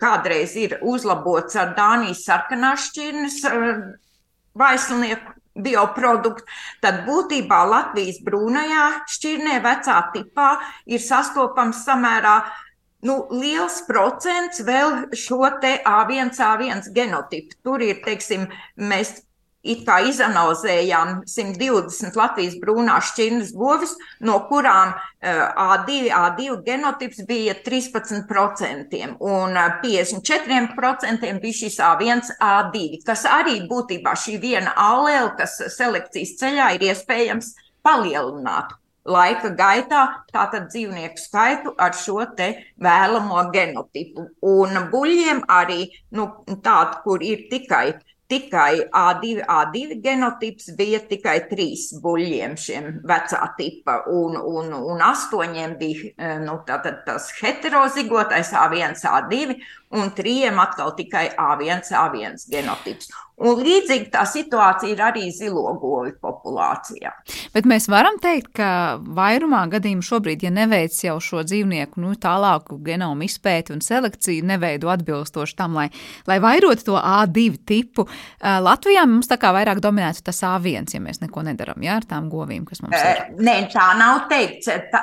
kādreiz 0.00 0.56
ir 0.58 0.78
uzlabots 0.82 1.60
ar 1.60 1.76
Dānijas 1.76 2.24
sarkanās 2.26 2.88
šķirnes 2.88 3.40
eh, 3.50 3.72
vaislnieku 4.58 5.36
bioproduktu, 5.54 6.46
tad 6.82 7.04
būtībā 7.06 7.60
Latvijas 7.70 8.20
brūnajā 8.26 8.84
šķirnē, 9.14 9.58
vecā 9.64 9.98
tipā, 10.14 10.50
ir 10.90 11.02
sastopams 11.02 11.84
samērā 11.86 12.38
nu, 13.04 13.18
liels 13.30 13.82
procents 13.88 14.62
vēl 14.64 15.10
šo 15.18 15.42
te 15.62 15.76
A1, 15.84 16.32
A1 16.34 16.90
genotipu. 16.96 17.58
Tur 17.62 17.84
ir, 17.84 18.00
teiksim, 18.04 18.48
mēs 18.80 19.18
it 19.64 19.84
kā 19.86 19.98
izanalizējām 20.08 21.22
120 21.28 22.18
Latvijas 22.18 22.56
brūnās 22.60 23.10
šķirnes 23.12 23.52
govis, 23.56 23.94
no 24.20 24.38
kurām 24.50 24.94
A2, 25.24 25.96
eh, 26.04 26.12
A2 26.12 26.58
genotips 26.66 27.24
bija 27.28 27.56
13%, 27.64 29.16
un 29.20 29.58
54% 29.82 31.28
eh, 31.28 31.40
bija 31.40 31.60
šis 31.62 31.80
A1, 31.80 32.22
A2, 32.38 33.02
kas 33.06 33.24
arī 33.24 33.62
būtībā 33.70 34.14
šī 34.20 34.38
viena 34.42 34.76
allēle, 34.76 35.34
kas 35.38 35.58
selekcijas 35.78 36.36
ceļā 36.40 36.74
ir 36.76 36.88
iespējams 36.92 37.54
palielināt 37.84 38.76
laika 39.04 39.50
gaitā 39.52 40.04
tātad 40.32 40.70
dzīvnieku 40.72 41.20
skaitu 41.20 41.74
ar 41.76 41.92
šo 41.92 42.22
te 42.36 42.46
vēlamo 42.80 43.42
genotipu. 43.52 44.30
Un 44.40 44.88
buļļiem 44.92 45.42
arī 45.52 45.90
nu, 46.16 46.30
tādu, 46.64 47.02
kur 47.04 47.24
ir 47.24 47.44
tikai 47.50 47.90
uh, 47.92 48.13
tikai 48.28 48.86
A2, 48.88 49.44
A2 49.44 49.98
genotips 50.02 50.70
bija 50.78 51.00
tikai 51.08 51.36
trīs 51.50 51.90
buļļiem 52.02 52.56
šiem 52.60 52.88
vecā 53.06 53.40
tipa, 53.58 54.00
un, 54.10 54.38
un, 54.38 54.72
un 54.74 55.04
astoņiem 55.04 55.76
bija 55.80 56.12
eh, 56.16 56.38
nu, 56.44 56.58
tātad 56.66 57.02
tas 57.06 57.30
heterozigotais 57.40 58.54
A1, 58.56 58.96
A2, 59.10 59.58
un 60.00 60.10
trījiem 60.16 60.58
atkal 60.62 60.94
tikai 60.96 61.28
A1, 61.36 61.84
A1 61.92 62.48
genotips. 62.50 63.12
Un 63.42 63.58
līdzīgi 63.58 64.12
tā 64.14 64.22
situācija 64.30 64.92
ir 64.94 65.00
arī 65.02 65.24
zilogovi 65.34 66.12
populācijā. 66.22 67.10
Bet 67.50 67.66
mēs 67.66 67.88
varam 67.90 68.14
teikt, 68.22 68.52
ka 68.54 68.68
vairumā 69.02 69.64
gadījumu 69.72 70.06
šobrīd, 70.06 70.44
ja 70.46 70.52
neveic 70.54 70.94
jau 71.02 71.16
šo 71.18 71.42
dzīvnieku 71.42 71.98
nu, 71.98 72.12
tālāku 72.14 72.78
genomu 72.86 73.26
izpēti 73.26 73.74
un 73.74 73.82
selekciju, 73.82 74.44
neveido 74.46 74.92
atbilstoši 74.92 75.56
tam, 75.58 75.74
lai, 75.80 75.88
lai 76.30 76.36
vairotu 76.42 76.86
to 76.92 76.94
A2 77.00 77.58
tipu, 77.66 78.04
Latvijā 78.38 79.02
mums 79.10 79.26
tā 79.26 79.40
kā 79.42 79.50
vairāk 79.56 79.82
dominētu 79.82 80.22
tas 80.28 80.38
A1, 80.46 80.94
ja 80.94 81.02
mēs 81.02 81.18
neko 81.24 81.42
nedaram 81.48 81.82
jā, 81.82 81.98
ar 81.98 82.06
tām 82.06 82.30
govīm, 82.30 82.62
kas 82.68 82.84
mums 82.86 82.94
ir. 82.94 83.34
Nē, 83.42 83.56
tā 83.74 83.88
nav 83.98 84.28
teikts. 84.30 84.70
Tā, 84.94 85.02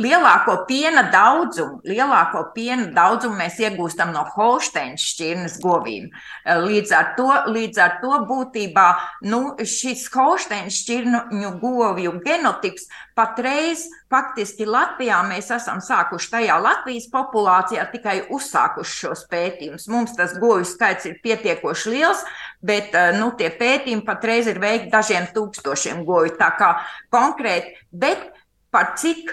lielāko 0.00 0.62
piena 0.64 1.04
daudzumu, 1.12 1.82
lielāko 1.84 2.46
piena 2.56 2.88
daudzumu 2.96 3.36
mēs 3.36 3.60
iegūstam 3.60 4.16
no 4.16 4.24
Holsteins 4.32 5.04
šķirnes 5.12 5.60
govīm. 5.60 6.08
Līdz 6.46 6.96
ar 6.96 7.12
to, 7.20 7.28
līdz 7.52 7.65
Līdz 7.66 7.78
ar 7.82 7.94
to 7.98 8.18
būtībā 8.28 8.86
nu, 9.26 9.40
šis 9.58 10.04
Holsteins 10.14 10.76
šķirņu 10.84 11.50
govju 11.58 12.12
genotips 12.22 12.86
patreiz 13.16 13.86
faktiski 14.12 14.66
Latvijā 14.68 15.18
mēs 15.26 15.50
esam 15.56 15.80
sākuši 15.82 16.30
tajā 16.34 16.58
Latvijas 16.62 17.08
populācijā 17.10 17.86
tikai 17.90 18.16
uzsākuši 18.36 18.98
šos 19.00 19.24
pētījumus. 19.32 19.88
Mums 19.90 20.14
tas 20.18 20.36
govju 20.38 20.68
skaits 20.68 21.08
ir 21.10 21.18
pietiekoši 21.24 21.94
liels, 21.96 22.22
bet 22.62 22.94
eh, 22.94 23.16
nu, 23.18 23.32
tie 23.38 23.50
pētījumi 23.50 24.06
patreiz 24.06 24.46
ir 24.52 24.62
veikti 24.62 24.92
dažiem 24.94 25.26
tūkstošiem 25.34 26.04
govju. 26.06 26.36
Tā 26.38 26.52
kā 26.60 26.70
konkrēti, 27.14 27.74
bet 27.90 28.28
par 28.70 28.94
cik 29.00 29.32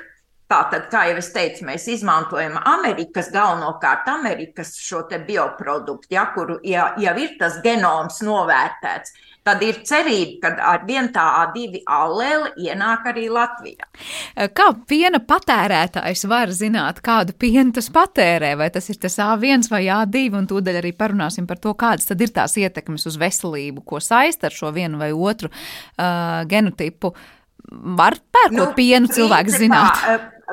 Tātad, 0.52 0.90
kā 0.92 1.06
jau 1.10 1.18
es 1.18 1.32
teicu, 1.34 1.66
mēs 1.66 1.88
izmantojam 1.90 2.60
Amerikas, 2.70 3.32
galvenokārt 3.34 4.10
Amerikas 4.12 4.76
šo 4.78 5.06
bioproduktu, 5.28 6.12
ja, 6.14 6.28
kur 6.36 6.60
ja, 6.64 6.94
jau 7.00 7.14
ir 7.18 7.38
tas 7.40 7.62
genoms 7.64 8.22
novērtēts. 8.22 9.16
Tad 9.44 9.60
ir 9.60 9.82
cerība, 9.84 10.38
ka 10.40 10.68
ar 10.72 10.86
vien 10.88 11.10
tā 11.12 11.24
A2 11.42 11.82
allēle 11.92 12.54
ienāk 12.64 13.10
arī 13.12 13.26
Latvijā. 13.28 13.90
Kā 14.56 14.70
piena 14.88 15.20
patērētājs 15.20 16.24
var 16.32 16.54
zināt, 16.56 17.02
kādu 17.04 17.36
pienu 17.36 17.76
tas 17.76 17.90
patērē? 17.92 18.54
Vai 18.62 18.70
tas 18.72 18.88
ir 18.94 19.02
tas 19.04 19.20
A1 19.20 19.68
vai 19.72 19.84
A2? 19.92 20.30
Un 20.40 20.48
tūdaļ 20.48 20.80
arī 20.80 20.94
parunāsim 20.96 21.48
par 21.50 21.60
to, 21.60 21.76
kādas 21.76 22.08
tad 22.08 22.24
ir 22.24 22.32
tās 22.32 22.56
ietekmes 22.56 23.04
uz 23.12 23.20
veselību, 23.20 23.84
ko 23.84 24.00
saist 24.00 24.48
ar 24.48 24.56
šo 24.56 24.72
vienu 24.72 25.02
vai 25.04 25.12
otru 25.12 25.52
uh, 25.52 26.46
genotipu. 26.48 27.12
Var 27.72 28.18
pērkot 28.34 28.58
nu, 28.58 28.66
pienu 28.76 29.08
cilvēks 29.08 29.60
zināt? 29.62 30.02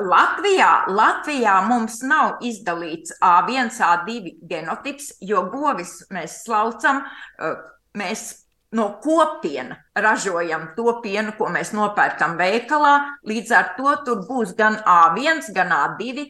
Latvijā, 0.01 0.69
Latvijā 0.87 1.57
mums 1.67 1.99
nav 2.07 2.39
izdalīts 2.47 3.17
A1, 3.21 3.73
A2 3.75 4.37
genotips, 4.49 5.11
jo 5.21 5.43
govis 5.51 5.97
mēs 6.15 6.39
slaucam, 6.45 7.03
mēs 7.99 8.23
no 8.71 8.87
kopiena 9.03 9.75
ražojam 9.99 10.69
to 10.77 10.95
pienu, 11.03 11.35
ko 11.37 11.51
mēs 11.51 11.73
nopērkam 11.75 12.37
veikalā. 12.39 12.95
Līdz 13.27 13.51
ar 13.57 13.73
to 13.75 13.97
tur 14.07 14.23
būs 14.29 14.55
gan 14.57 14.79
A1, 14.79 15.51
gan 15.53 15.75
A2 15.75 16.25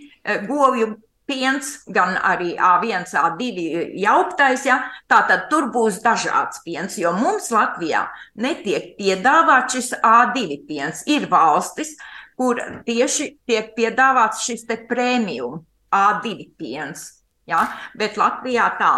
govju 0.49 0.95
piens, 1.31 1.71
gan 1.87 2.17
arī 2.19 2.51
A1, 2.59 3.07
A2 3.15 3.95
jauktais. 4.03 4.65
Ja? 4.67 4.81
Tātad 5.11 5.47
tur 5.51 5.69
būs 5.71 6.01
dažāds 6.03 6.59
piens, 6.65 6.99
jo 6.99 7.13
mums 7.15 7.47
Latvijā 7.55 8.09
netiek 8.35 8.91
piedāvāts 8.99 9.77
šis 9.77 9.93
A2 10.03 10.59
piens. 10.67 11.05
Ir 11.07 11.29
valstis, 11.31 11.95
kur 12.35 12.59
tieši 12.87 13.31
tiek 13.47 13.71
piedāvāts 13.77 14.43
šis 14.47 14.67
prēmijum 14.89 15.63
A2 15.91 16.51
piens. 16.59 17.20
Ja? 17.49 17.63
Bet 17.97 18.19
Latvijā 18.21 18.67
tā, 18.77 18.89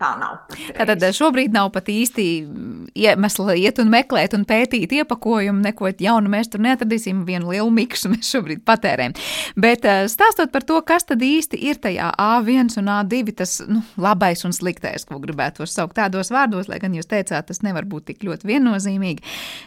tā 0.00 0.10
nav. 0.18 0.40
Tātad 0.74 1.04
šobrīd 1.14 1.54
nav 1.54 1.70
pat 1.74 1.86
īsti 1.92 2.24
iemesla 2.98 3.54
iet 3.58 3.78
un 3.78 3.90
meklēt 3.92 4.34
un 4.34 4.42
pētīt 4.48 4.92
iepakojumu. 4.98 5.62
Neko 5.62 5.92
jaunu 6.02 6.32
mēs 6.32 6.50
tur 6.50 6.62
neatradīsim. 6.64 7.22
Vienu 7.28 7.52
lielu 7.52 7.70
miksu 7.70 8.10
mēs 8.12 8.32
šobrīd 8.34 8.64
patērējam. 8.66 9.14
Bet 9.60 9.86
eh, 9.86 10.04
stāstot 10.10 10.50
par 10.52 10.66
to, 10.66 10.80
kas 10.86 11.06
tad 11.06 11.22
īsti 11.24 11.60
ir 11.70 11.78
tajā 11.82 12.10
A1 12.20 12.74
un 12.82 12.90
A2, 12.96 13.34
tas 13.38 13.56
nu, 13.70 13.84
labais 14.00 14.42
un 14.44 14.54
sliktais, 14.56 15.06
ko 15.08 15.20
gribētu 15.22 15.66
saukt 15.70 15.96
tādos 15.98 16.32
vārdos, 16.34 16.68
lai 16.68 16.80
gan 16.82 16.96
jūs 16.98 17.08
teicāt, 17.10 17.46
tas 17.48 17.62
nevar 17.62 17.86
būt 17.88 18.10
tik 18.10 18.26
ļoti 18.26 18.50
viennozīmīgi. 18.50 19.24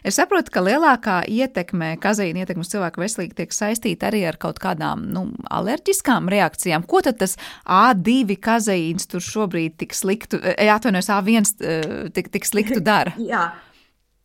Es 0.07 0.19
saprotu, 0.19 0.51
ka 0.53 0.65
lielākā 0.67 1.21
ietekme, 1.31 1.95
kazeīna 2.03 2.43
ietekme 2.43 2.67
uz 2.67 2.73
cilvēku 2.75 3.05
veselību 3.05 3.39
tiek 3.39 3.55
saistīta 3.55 4.11
arī 4.11 4.25
ar 4.27 4.37
kaut 4.41 4.59
kādām 4.63 5.07
nu, 5.15 5.29
alerģiskām 5.47 6.27
reakcijām. 6.31 6.85
Ko 6.87 7.01
tad 7.05 7.21
tas 7.23 7.37
A2 7.63 8.26
divi 8.27 8.41
kazeīns 8.43 9.07
tur 9.07 9.23
šobrīd 9.23 9.77
tik 9.79 9.95
sliktu, 9.95 10.41
eh, 10.43 10.67
atvainojos, 10.73 11.09
A1 11.15 11.53
eh, 11.61 12.11
tik, 12.13 12.29
tik 12.33 12.45
sliktu 12.45 12.83
dara? 12.83 13.15
Jā. 13.31 13.49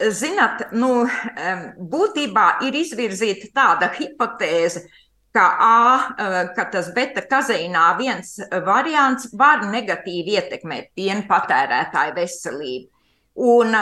Zināt, 0.03 0.65
nu, 0.75 1.05
būtībā 1.79 2.47
ir 2.67 2.75
izvirzīta 2.75 3.53
tāda 3.55 3.87
hipotēze, 3.95 4.81
ka, 5.33 5.45
A, 5.63 5.75
eh, 6.19 6.39
ka 6.57 6.65
tas 6.73 6.91
beta 6.95 7.23
kazeīnā 7.23 7.85
viens 8.01 8.35
variants 8.67 9.31
var 9.33 9.63
negatīvi 9.71 10.35
ietekmēt 10.41 10.91
piena 10.99 11.23
patērētāju 11.29 12.17
veselību. 12.19 12.89
Un 13.33 13.77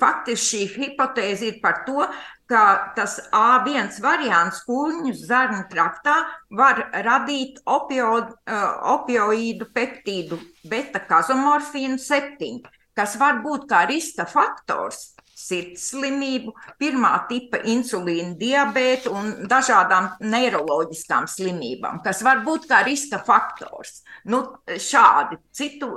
faktiski 0.00 0.46
šī 0.46 0.62
hipotēze 0.74 1.48
ir 1.50 1.60
par 1.62 1.82
to, 1.86 2.04
ka 2.50 2.62
tas 2.96 3.18
A1 3.36 4.00
variants 4.02 4.64
kūņu 4.66 5.14
zarnu 5.14 5.62
traktā 5.70 6.16
var 6.50 6.82
radīt 7.06 7.60
opioid, 7.64 8.32
uh, 8.50 8.66
opioīdu 8.96 9.70
peptīdu 9.74 10.40
beta 10.66 11.02
kazomorfīnu 11.06 12.00
7, 12.02 12.60
kas 12.98 13.16
var 13.20 13.40
būt 13.44 13.68
kā 13.70 13.84
riska 13.90 14.26
faktors 14.26 15.12
sirds 15.48 15.88
slimību, 15.92 16.54
pirmā 16.80 17.12
tipa 17.30 17.60
insulīna 17.70 18.34
diabētu 18.40 19.12
un 19.16 19.30
dažādām 19.50 20.10
neiroloģiskām 20.20 21.28
slimībām, 21.30 22.00
kas 22.04 22.22
var 22.26 22.44
būt 22.46 22.68
kā 22.70 22.82
riska 22.86 23.20
faktors. 23.26 24.02
Nu, 24.28 24.42
šādi 24.68 25.38
citu 25.56 25.88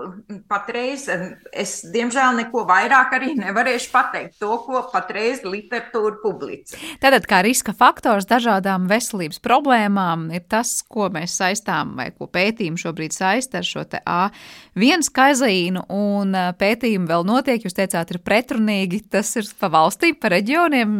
patreiz 0.49 1.10
es, 1.10 1.75
diemžēl, 1.93 2.38
neko 2.39 2.63
vairāk 2.69 3.17
arī 3.17 3.34
nevarēšu 3.39 3.91
pateikt 3.93 4.39
to, 4.41 4.53
ko 4.65 4.86
patreiz 4.93 5.43
literatūra 5.43 6.19
publicē. 6.23 6.79
Tātad, 7.03 7.27
kā 7.29 7.41
riska 7.45 7.75
faktors 7.77 8.27
dažādām 8.29 8.88
veselības 8.91 9.41
problēmām 9.43 10.29
ir 10.36 10.45
tas, 10.51 10.77
ko 10.88 11.10
mēs 11.13 11.36
saistām 11.39 11.95
vai 11.99 12.10
ko 12.15 12.29
pētījumi 12.32 12.79
šobrīd 12.79 13.15
saista 13.15 13.60
ar 13.60 13.67
šo 13.67 13.84
te 13.89 13.99
A1 14.08 15.10
kaizīnu 15.13 15.86
un 15.93 16.36
pētījumi 16.60 17.10
vēl 17.10 17.27
notiek, 17.27 17.63
jūs 17.65 17.75
teicāt, 17.77 18.13
ir 18.13 18.21
pretrunīgi. 18.23 19.03
Tas 19.13 19.33
ir 19.39 19.50
pa 19.60 19.69
valstīm, 19.74 20.17
pa 20.22 20.32
reģioniem 20.34 20.93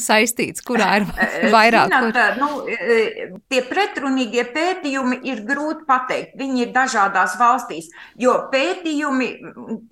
saistīts, 0.00 0.64
kurā 0.66 0.88
ir 1.00 1.06
vairāk? 1.54 1.92
Zināt, 1.92 2.16
kur... 2.16 2.42
nu, 2.42 3.38
tie 3.52 3.62
pretrunīgie 3.68 4.46
pētījumi 4.54 5.20
ir 5.30 5.42
grūti 5.48 5.86
pateikt. 5.88 6.36
Viņi 6.40 6.66
ir 6.66 6.74
dažādās 6.76 7.36
valstīs, 7.40 7.90
jo 8.20 8.36
pētījumi, 8.52 9.30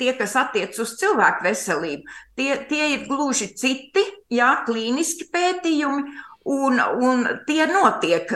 tie, 0.01 0.13
kas 0.19 0.37
attiec 0.41 0.79
uz 0.81 0.97
cilvēku 1.01 1.49
veselību, 1.49 2.19
tie, 2.39 2.51
tie 2.71 2.91
ir 2.97 3.07
gluži 3.11 3.53
citi, 3.59 4.05
jā, 4.33 4.51
klīniski 4.67 5.31
pētījumi, 5.35 6.19
un, 6.55 6.83
un 7.05 7.25
tie 7.49 7.65
notiek 7.71 8.31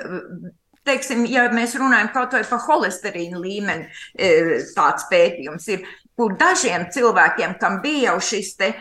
teiksim, 0.89 1.27
ja 1.29 1.49
mēs 1.53 1.77
runājam 1.77 2.11
kaut 2.15 2.37
vai 2.37 2.45
par 2.49 2.63
holesterīnu 2.65 3.41
līmeni, 3.43 3.89
tāds 4.77 5.09
pētījums 5.11 5.69
ir, 5.75 5.85
kur 6.18 6.35
dažiem 6.38 6.88
cilvēkiem, 6.94 7.57
kam 7.62 7.78
bija 7.85 8.12
jau 8.12 8.18
šis 8.31 8.54
te 8.59 8.72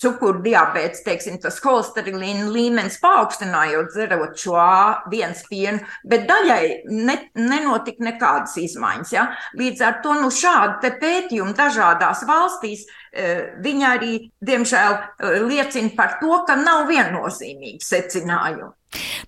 cukuru 0.00 0.40
diabetes, 0.44 1.02
teiksim, 1.04 1.38
tas 1.42 1.60
holesterīna 1.64 2.48
līmenis 2.52 2.98
paaugstinājot, 3.02 3.92
dzerot 3.92 4.38
šo 4.40 4.56
A1 4.60 5.44
pienu, 5.50 5.84
bet 6.08 6.26
daļai 6.30 6.62
ne, 6.88 7.16
nenotika 7.36 8.06
nekādas 8.08 8.56
izmaiņas. 8.62 9.14
Ja? 9.14 9.28
Līdz 9.60 9.84
ar 9.86 10.00
to 10.04 10.16
nu, 10.20 10.32
šādi 10.32 10.94
pētījumi 11.00 11.56
dažādās 11.58 12.24
valstīs, 12.28 12.86
uh, 12.88 13.56
viņi 13.62 13.88
arī, 13.88 14.12
diemžēl, 14.44 14.98
uh, 14.98 15.40
liecina 15.46 15.94
par 15.96 16.18
to, 16.22 16.42
ka 16.48 16.56
nav 16.58 16.86
viennozīmīgi 16.90 17.84
secinājumi. 17.84 18.74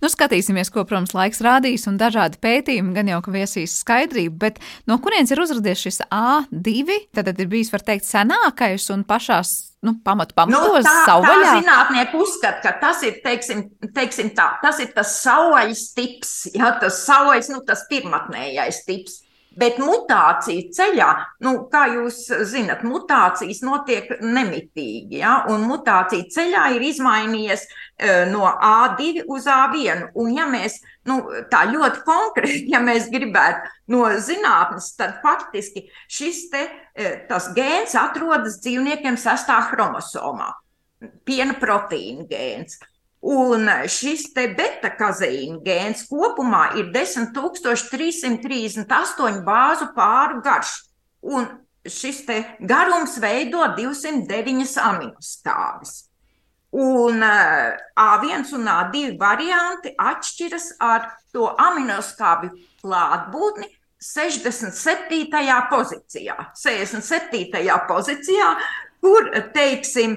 Nu, 0.02 0.08
skatīsimies, 0.10 0.72
ko, 0.74 0.82
protams, 0.88 1.12
laiks 1.14 1.38
rādīs, 1.44 1.84
un 1.86 1.98
dažādi 2.00 2.40
pētījumi 2.42 2.96
gan 2.96 3.10
jau 3.12 3.20
ka 3.22 3.34
viesīs 3.34 3.76
skaidrību, 3.84 4.34
bet 4.40 4.58
no 4.90 4.96
kurienes 5.02 5.30
ir 5.30 5.42
uzradies 5.44 5.84
šis 5.84 6.02
A2? 6.08 6.96
Tad, 7.14 7.28
tad 7.28 7.38
ir 7.38 7.52
bijis, 7.52 7.70
var 7.70 7.84
teikt, 7.86 8.08
senākais 8.08 8.88
un 8.90 9.06
pašās 9.06 9.71
nu, 9.82 9.96
pamatu 10.04 10.36
pamatos 10.38 10.78
nu, 10.78 10.86
tā, 10.86 10.94
savvaļā. 11.08 11.42
Tā 11.42 11.56
zinātnieki 11.58 12.20
uzskata, 12.22 12.62
ka 12.62 12.72
tas 12.82 13.02
ir, 13.06 13.18
teiksim, 13.24 13.64
teiksim 13.94 14.30
tā, 14.36 14.52
tas 14.62 14.78
ir 14.82 14.92
tas 14.94 15.16
savvaļas 15.24 15.84
tips, 15.96 16.32
ja, 16.54 16.70
tas 16.82 17.02
savvaļas, 17.08 17.50
nu, 17.54 17.62
tas 17.66 17.84
pirmatnējais 17.90 18.82
tips. 18.86 19.20
Bet 19.58 19.76
mutācija 19.82 20.70
ceļā, 20.72 21.08
nu, 21.44 21.52
kā 21.72 21.84
jūs 21.92 22.24
zinat, 22.48 22.84
mutācijas 22.88 23.60
notiek 23.64 24.08
nemitīgi. 24.22 25.18
Ja? 25.20 25.42
Un 25.52 25.66
mutācija 25.68 26.28
ceļā 26.32 26.68
ir 26.76 26.86
izmainījies 26.88 27.66
uh, 27.66 28.22
no 28.30 28.46
A2 28.48 29.26
uz 29.28 29.48
A1. 29.50 30.08
Un, 30.16 30.32
ja 30.36 30.46
mēs 30.48 30.78
nu, 31.08 31.18
tā 31.52 31.66
ļoti 31.72 32.04
konkrēti, 32.06 32.64
ja 32.74 32.80
mēs 32.84 33.10
gribētu 33.12 33.68
no 33.92 34.06
zinātnes, 34.24 34.92
tad 34.96 35.18
faktiski 35.24 35.84
šis 36.08 36.46
te, 36.52 36.64
uh, 36.68 37.50
gēns 37.56 37.96
atrodas 37.98 38.60
dzīvniekiem 38.64 39.20
sastā 39.20 39.60
chromosomā, 39.68 40.52
piena 41.28 41.58
proteīna 41.60 42.28
gēns. 42.30 42.80
Un 43.22 43.68
šis 43.86 44.32
te 44.34 44.48
beta-kazeīna 44.58 45.60
gēns 45.62 46.08
kopumā 46.10 46.74
ir 46.80 46.88
10,338 46.94 49.44
bāzu 49.46 49.86
pāru 49.94 50.42
garš. 50.42 50.90
Un 51.22 51.46
šis 51.86 52.26
garums 52.58 53.14
veido 53.22 53.62
209 53.76 54.74
aminostāvis. 54.82 56.10
Un 56.72 57.20
uh, 57.22 57.76
A1 58.00 58.48
un 58.56 58.64
A2 58.72 59.18
varianti 59.20 59.92
atšķiras 60.00 60.80
ar 60.80 61.04
to 61.30 61.44
aminoskābju 61.60 62.48
klātbūtni 62.80 63.68
67. 64.02 65.30
pozīcijā. 65.70 66.34
67. 66.58 67.62
pozīcijā, 67.90 68.48
kur, 69.04 69.28
teiksim, 69.54 70.16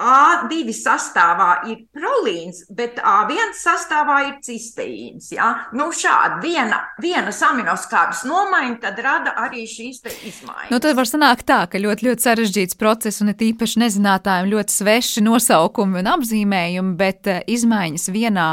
A2 0.00 0.72
sastāvā 0.74 1.50
ir 1.68 1.82
prolīns, 1.92 2.62
bet 2.72 3.00
A1 3.04 3.52
sastāvā 3.58 4.20
ir 4.28 4.38
cisteīns. 4.44 5.30
Ja? 5.34 5.50
Nu, 5.76 5.90
šādi 5.92 6.40
viena, 6.48 6.80
vienas 7.02 7.42
aminoskābes 7.44 8.24
nomaiņa 8.28 8.78
tad 8.86 9.02
rada 9.04 9.34
arī 9.44 9.66
šīs 9.68 10.00
izmaiņas. 10.06 10.70
Nu, 10.72 10.80
tad 10.80 10.96
var 10.96 11.08
sanākt 11.08 11.46
tā, 11.50 11.60
ka 11.70 11.82
ļoti, 11.82 12.08
ļoti 12.08 12.26
sarežģīts 12.26 12.80
process 12.80 13.20
un 13.20 13.34
ir 13.34 13.46
īpaši 13.50 13.84
nezinātājiem 13.84 14.50
ļoti 14.54 14.78
sveši 14.80 15.26
nosaukumi 15.26 16.00
un 16.00 16.10
apzīmējumi, 16.16 16.96
bet 17.00 17.30
uh, 17.30 17.44
izmaiņas 17.50 18.10
vienā 18.14 18.50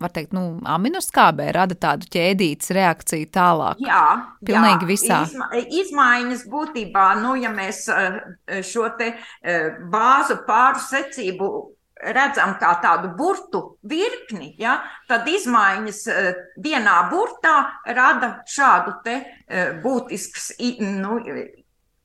var 0.00 0.12
teikt, 0.14 0.32
nu, 0.36 0.44
aminoskābē 0.68 1.50
rada 1.56 1.76
tādu 1.78 2.08
ķēdītas 2.12 2.72
reakciju 2.76 3.28
tālāk. 3.34 3.82
Jā, 3.84 4.04
pilnīgi 4.46 4.86
jā. 4.86 4.88
visā. 4.88 5.18
Izma, 5.28 5.50
izmaiņas 5.80 6.46
būtībā, 6.50 7.06
nu, 7.20 7.34
ja 7.40 7.52
mēs 7.54 7.84
eh, 7.92 8.20
šo 8.66 8.88
te 8.98 9.12
eh, 9.12 9.68
bāzu 9.92 10.40
pāru 10.48 10.82
secību 10.84 11.50
redzam 12.00 12.54
kā 12.56 12.72
tādu 12.80 13.10
burtu 13.16 13.60
virkni, 13.84 14.54
ja, 14.60 14.78
tad 15.08 15.28
izmaiņas 15.28 16.02
eh, 16.08 16.30
vienā 16.64 16.96
burtā 17.12 17.56
rada 17.92 18.38
šādu 18.48 18.96
te 19.04 19.18
būtisks 19.84 20.54
nu, 20.80 21.18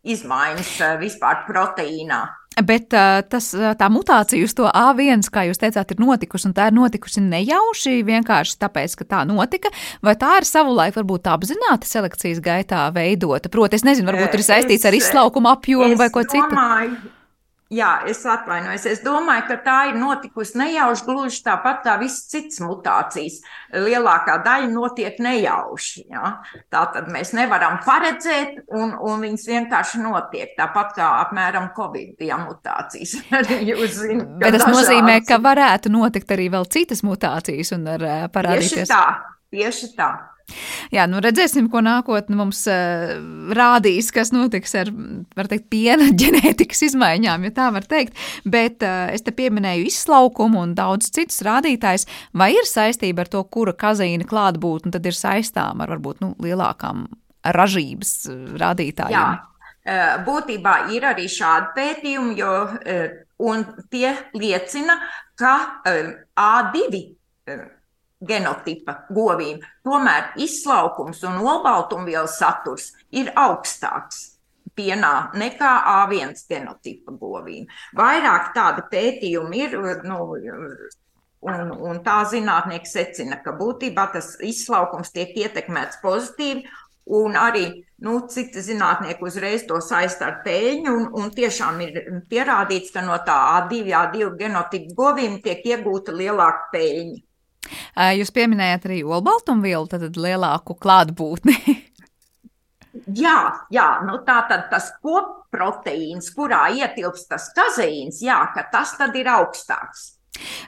izmaiņas 0.05 0.73
vispār 1.01 1.45
proteīnā. 1.47 2.25
Bet 2.63 2.93
uh, 2.95 3.19
tas, 3.27 3.49
tā 3.51 3.87
mutācija 3.91 4.45
uz 4.47 4.53
to 4.55 4.69
A1, 4.69 5.25
kā 5.33 5.43
jūs 5.49 5.59
teicāt, 5.59 5.91
ir 5.91 5.99
notikusi, 5.99 6.47
un 6.47 6.53
tā 6.55 6.69
ir 6.69 6.77
notikusi 6.77 7.23
nejauši 7.25 7.97
vienkārši 8.07 8.55
tāpēc, 8.61 8.95
ka 9.01 9.09
tā 9.11 9.23
notika, 9.27 9.73
vai 10.05 10.15
tā 10.19 10.37
ir 10.39 10.47
savulaik 10.47 10.95
varbūt 10.95 11.27
apzināti 11.33 11.89
selekcijas 11.89 12.39
gaitā 12.45 12.85
veidota? 12.95 13.51
Proti, 13.51 13.75
es 13.75 13.83
nezinu, 13.87 14.07
varbūt 14.07 14.39
ir 14.39 14.45
saistīts 14.47 14.87
ar 14.87 14.95
izslaukumu 14.95 15.51
apjomu 15.51 15.99
vai 15.99 16.07
ko 16.13 16.23
domāju, 16.23 16.95
citu. 16.95 17.11
Jā, 17.73 18.03
es 18.05 18.19
atvainojos. 18.29 18.83
Es 18.85 18.99
domāju, 19.01 19.47
ka 19.47 19.55
tā 19.65 19.75
ir 19.89 19.95
notikusi 19.97 20.59
nejauši, 20.59 21.05
gluži 21.07 21.39
tāpat 21.47 21.79
kā 21.81 21.95
visas 21.97 22.27
citas 22.29 22.59
mutācijas. 22.61 23.39
Lielākā 23.73 24.35
daļa 24.45 24.69
notiek 24.69 25.17
nejauši. 25.25 26.03
Ja? 26.13 26.35
Tā 26.69 26.83
tad 26.93 27.09
mēs 27.09 27.33
nevaram 27.33 27.79
paredzēt, 27.81 28.61
un, 28.69 28.93
un 28.93 29.25
viņas 29.25 29.47
vienkārši 29.49 30.03
notiek. 30.03 30.53
Tāpat 30.59 30.93
kā 30.99 31.09
apmēram 31.23 31.71
Covid 31.77 32.13
bija 32.21 32.37
mutācijas. 32.43 33.17
zin, 33.97 34.21
Bet 34.37 34.59
tas 34.59 34.69
nozīmē, 34.69 35.17
ka 35.25 35.41
varētu 35.41 35.89
notikt 35.89 36.37
arī 36.37 36.51
vēl 36.53 36.69
citas 36.69 37.01
mutācijas 37.07 37.73
un 37.73 37.89
ar, 37.95 38.07
parādīties. 38.29 38.85
Tieši 38.85 38.93
tā, 38.93 39.03
tieši 39.49 39.93
tā. 39.97 40.13
Jā, 40.93 41.05
nu 41.09 41.19
redzēsim, 41.23 41.67
ko 41.73 41.81
nākotnē 41.83 42.37
mums 42.37 42.61
uh, 42.69 43.15
rādīs, 43.57 44.11
kas 44.13 44.31
notiks 44.35 44.75
ar 44.77 44.91
teikt, 45.49 45.67
piena 45.73 46.11
ģenētikas 46.21 46.85
izmaiņām, 46.89 47.47
ja 47.47 47.55
tā 47.55 47.69
var 47.75 47.87
teikt. 47.89 48.17
Bet 48.45 48.85
uh, 48.85 49.09
es 49.15 49.25
te 49.25 49.33
pieminēju 49.35 49.89
izslaukumu 49.89 50.61
un 50.61 50.75
daudz 50.77 51.09
citus 51.15 51.41
rādītājus. 51.45 52.07
Vai 52.37 52.51
ir 52.55 52.69
saistība 52.69 53.25
ar 53.25 53.33
to, 53.33 53.43
kura 53.49 53.73
kazeīna 53.77 54.27
klātbūtne 54.29 54.93
tad 54.95 55.09
ir 55.09 55.17
saistām 55.17 55.81
ar 55.83 55.95
varbūt 55.95 56.21
nu, 56.23 56.33
lielākām 56.43 57.07
ražības 57.55 58.13
eh, 58.29 58.39
rādītājiem? 58.61 59.17
Jā. 59.17 59.51
Būtībā 60.25 60.71
ir 60.97 61.03
arī 61.05 61.27
šādi 61.29 61.75
pētījumi, 61.75 62.31
jo 62.39 62.53
tie 63.93 64.15
liecina, 64.33 64.95
ka 65.37 65.51
A2 65.85 67.03
genotipa 68.23 69.01
govīm, 69.13 69.59
tomēr 69.83 70.31
izslaukums 70.41 71.23
un 71.27 71.41
olbaltumvielu 71.43 72.29
saturs 72.31 72.93
ir 73.11 73.31
augstāks 73.35 74.35
pienā 74.75 75.31
nekā 75.37 75.71
A1 75.91 76.35
genotipa 76.49 77.15
govīm. 77.19 77.67
Vairāk 77.95 78.53
tādi 78.55 78.85
pētījumi 78.91 79.61
ir, 79.65 79.77
nu, 80.07 80.19
un, 81.45 81.75
un 81.89 82.01
tā 82.05 82.21
zinātnieki 82.31 82.89
secina, 82.89 83.39
ka 83.43 83.55
būtībā 83.55 84.09
tas 84.15 84.35
izslaukums 84.43 85.13
tiek 85.15 85.35
ietekmēts 85.45 86.01
pozitīvi, 86.03 86.65
un 87.15 87.37
arī 87.37 87.67
nu, 88.01 88.17
citi 88.31 88.63
zinātnieki 88.65 89.23
uzreiz 89.27 89.67
to 89.69 89.77
saista 89.83 90.31
ar 90.31 90.39
peļņu, 90.45 90.95
un, 90.95 91.05
un 91.21 91.29
tiešām 91.35 91.79
ir 91.85 92.01
pierādīts, 92.31 92.91
ka 92.95 93.05
no 93.05 93.19
tā 93.27 93.37
A2, 93.59 93.83
A2 93.93 94.31
genotipa 94.39 94.97
govīm 94.97 95.39
tiek 95.45 95.63
iegūta 95.69 96.15
lielāka 96.15 96.71
peļņa. 96.73 97.21
Jūs 98.19 98.31
pieminējat 98.35 98.87
arī 98.89 99.01
olbaltumvielu, 99.07 99.89
tad 99.89 100.19
lielāku 100.19 100.77
klātbūtni. 100.77 101.55
jā, 103.25 103.39
jā 103.73 103.87
nu 104.05 104.19
tā 104.27 104.39
tad 104.49 104.67
tas 104.71 104.91
kopproteīns, 105.03 106.31
kurā 106.35 106.67
ietilpst 106.75 107.29
tas 107.31 107.49
kazeīns, 107.55 108.21
jā, 108.25 108.39
ka 108.55 108.67
tas 108.71 108.95
tad 108.99 109.15
ir 109.17 109.29
augstāks. 109.31 110.07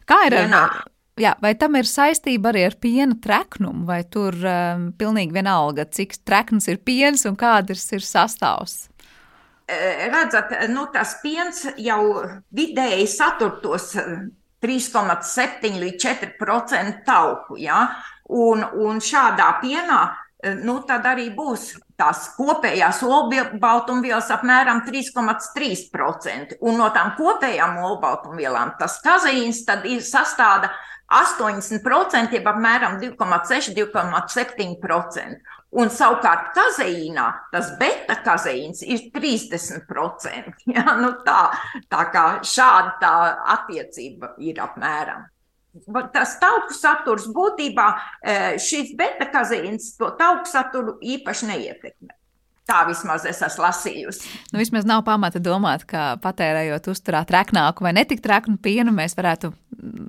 Kā 0.08 0.24
ir 0.28 0.38
ar, 0.40 0.78
jā, 1.20 1.34
vai 1.44 1.54
tam 1.60 1.76
ir 1.80 1.90
saistība 1.90 2.54
arī 2.54 2.68
ar 2.70 2.78
piena 2.82 3.18
treknumu, 3.24 3.86
vai 3.88 4.04
tur 4.08 4.38
um, 4.42 4.92
pilnīgi 4.98 5.36
vienalga, 5.36 5.88
cik 5.92 6.22
trekns 6.28 6.70
ir 6.72 6.80
piens 6.80 7.28
un 7.28 7.38
kāds 7.40 7.90
ir 7.96 8.06
sastāvs? 8.06 8.86
Redzat, 9.68 10.54
nu, 10.72 10.86
tas 10.94 11.18
piens 11.20 11.66
jau 11.84 12.02
vidēji 12.56 13.04
satur 13.12 13.58
tos 13.60 13.90
3,7 14.64 15.80
līdz 15.82 16.06
4% 16.06 17.04
tauku. 17.06 17.58
Ja? 17.62 17.88
Un, 18.30 18.64
un 18.76 19.00
šādā 19.04 19.60
pienā 19.62 20.16
eh, 20.44 20.56
nu, 20.60 20.80
tad 20.88 21.06
arī 21.08 21.30
būs 21.36 21.76
tās 21.98 22.28
kopējās 22.38 23.04
olbaltumvielas 23.06 24.32
apmēram 24.36 24.82
3,3%. 24.86 26.56
Un 26.62 26.78
no 26.78 26.90
tām 26.94 27.12
kopējām 27.18 27.78
olbaltumvielām 27.88 28.72
tas 28.82 29.00
kazeīns 29.06 29.66
sastāda 30.06 30.70
80%, 31.08 32.36
jeb 32.36 32.48
apmēram 32.52 33.00
2,6-2,7%. 33.02 35.40
Un 35.78 35.92
savukārt 35.94 36.54
kazeīnā 36.56 37.26
tas 37.54 37.72
beta 37.78 38.18
kazeīns 38.26 38.84
ir 38.86 39.10
30%. 39.14 40.54
Ja? 40.78 40.98
Nu 40.98 41.14
tā, 41.26 41.48
tā 41.90 42.04
kā 42.14 42.26
šāda 42.46 42.98
tā 43.02 43.16
attiecība 43.58 44.34
ir 44.44 44.60
apmēram. 44.62 45.28
Tas 46.14 46.38
tauku 46.42 46.74
saturs 46.74 47.28
būtībā 47.34 47.88
eh, 47.94 48.56
šis 48.62 48.96
beta 48.98 49.28
kazeīns 49.30 49.94
to 50.00 50.10
tauku 50.18 50.50
saturu 50.50 50.98
īpaši 51.02 51.52
neietekmē. 51.52 52.16
Tā 52.68 52.82
vismaz 52.90 53.24
es 53.30 53.40
esmu 53.46 53.64
lasījusi. 53.64 54.32
Nu, 54.52 54.60
vismaz 54.60 54.88
nav 54.88 55.06
pamata 55.08 55.40
domāt, 55.40 55.86
ka 55.88 56.18
patērējot 56.24 56.90
uzturā 56.92 57.22
treknāku 57.30 57.86
vai 57.86 57.94
netik 57.96 58.20
treknu 58.26 58.58
pienu, 58.60 58.92
mēs 58.96 59.16
varētu 59.16 59.54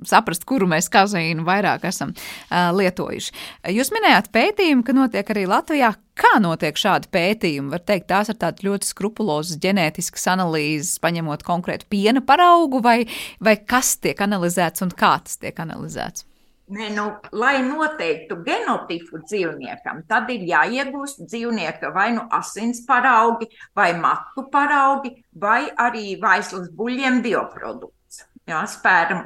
saprast, 0.09 0.45
kuru 0.49 0.67
mēs 0.69 0.89
kazeīnu 0.93 1.45
vairāk 1.47 1.87
esam 1.89 2.13
uh, 2.13 2.69
lietojuši. 2.75 3.33
Jūs 3.75 3.91
minējāt 3.95 4.31
pētījumu, 4.35 4.85
ka 4.85 4.95
notiek 4.97 5.33
arī 5.33 5.45
Latvijā. 5.49 5.93
Kā 6.19 6.33
notiek 6.43 6.75
šādi 6.75 7.07
pētījumi? 7.13 7.71
Var 7.71 7.83
teikt, 7.87 8.09
tās 8.09 8.31
ir 8.31 8.35
tādas 8.41 8.65
ļoti 8.65 8.89
skrupulozas 8.89 9.59
ģenētiskas 9.63 10.27
analīzes, 10.33 10.97
paņemot 11.03 11.45
konkrētu 11.47 11.87
piena 11.93 12.23
paraugu, 12.25 12.81
vai, 12.83 13.05
vai 13.39 13.55
kas 13.63 13.95
tiek 14.03 14.19
analizēts 14.25 14.83
un 14.83 14.91
kā 14.91 15.13
tas 15.23 15.39
tiek 15.39 15.61
analizēts? 15.63 16.25
Ne, 16.69 16.89
nu, 16.93 17.03
lai 17.33 17.63
noteiktu 17.65 18.35
genotipu 18.45 19.23
dzīvniekam, 19.23 20.03
tad 20.11 20.27
ir 20.29 20.43
jāiegūst 20.45 21.23
dzīvnieka 21.23 21.89
vai 21.95 22.11
nu 22.13 22.27
asins 22.35 22.83
paraugi, 22.85 23.47
vai 23.73 23.87
matu 23.97 24.43
paraugi, 24.53 25.15
vai 25.33 25.63
arī 25.87 26.13
vaislas 26.21 26.67
buļļiem 26.77 27.23
bioprodukts, 27.25 28.21
jā, 28.45 28.61
sperma. 28.69 29.25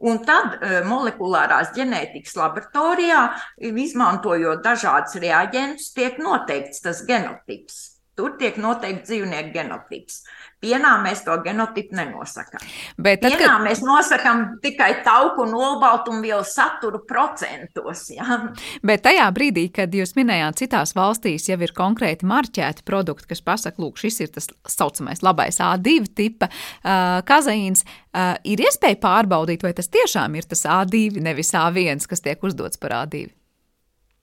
Un 0.00 0.22
tad 0.24 0.56
uh, 0.56 0.80
molekulārās 0.88 1.74
ģenētikas 1.76 2.36
laboratorijā, 2.40 3.22
izmantojot 3.68 4.62
dažādas 4.64 5.18
reaģentus, 5.20 5.90
tiek 5.96 6.16
noteikts 6.22 6.80
tas 6.86 7.02
genotips. 7.08 7.80
Tur 8.16 8.36
tiek 8.40 8.56
noteikts 8.60 9.08
dzīvnieku 9.08 9.52
genotips. 9.54 10.22
Pienā 10.60 10.90
mēs 11.00 11.22
to 11.24 11.32
genotipu 11.40 11.96
nenosakām. 11.96 12.60
Bet 13.00 13.22
tad, 13.22 13.32
Pienā 13.32 13.54
kad... 13.54 13.62
mēs 13.64 13.80
nosakām 13.80 14.42
tikai 14.60 14.90
tauku 15.06 15.46
un 15.46 15.54
olbaltumvielu 15.56 16.44
saturu 16.44 17.00
procentos. 17.08 18.02
Ja? 18.12 18.36
Bet 18.84 19.06
tajā 19.06 19.24
brīdī, 19.32 19.70
kad 19.72 19.96
jūs 19.96 20.12
minējāt, 20.18 20.60
citās 20.60 20.92
valstīs 20.98 21.48
jau 21.48 21.56
ir 21.64 21.72
konkrēti 21.76 22.28
marķēti 22.28 22.84
produkti, 22.84 23.30
kas 23.32 23.40
pasaka, 23.46 23.80
lūk, 23.80 23.96
šis 24.04 24.20
ir 24.26 24.34
tas 24.36 24.50
saucamais 24.68 25.24
labais 25.24 25.62
A2 25.64 26.12
tipa 26.20 26.50
uh, 26.52 27.24
kazeīns, 27.24 27.86
uh, 28.12 28.36
ir 28.44 28.60
iespēja 28.60 29.00
pārbaudīt, 29.00 29.64
vai 29.64 29.72
tas 29.76 29.88
tiešām 29.88 30.36
ir 30.36 30.50
tas 30.50 30.68
A2, 30.68 31.22
nevis 31.24 31.56
A1, 31.56 32.04
kas 32.04 32.20
tiek 32.26 32.44
uzdots 32.44 32.76
par 32.80 33.00
A2. 33.00 33.30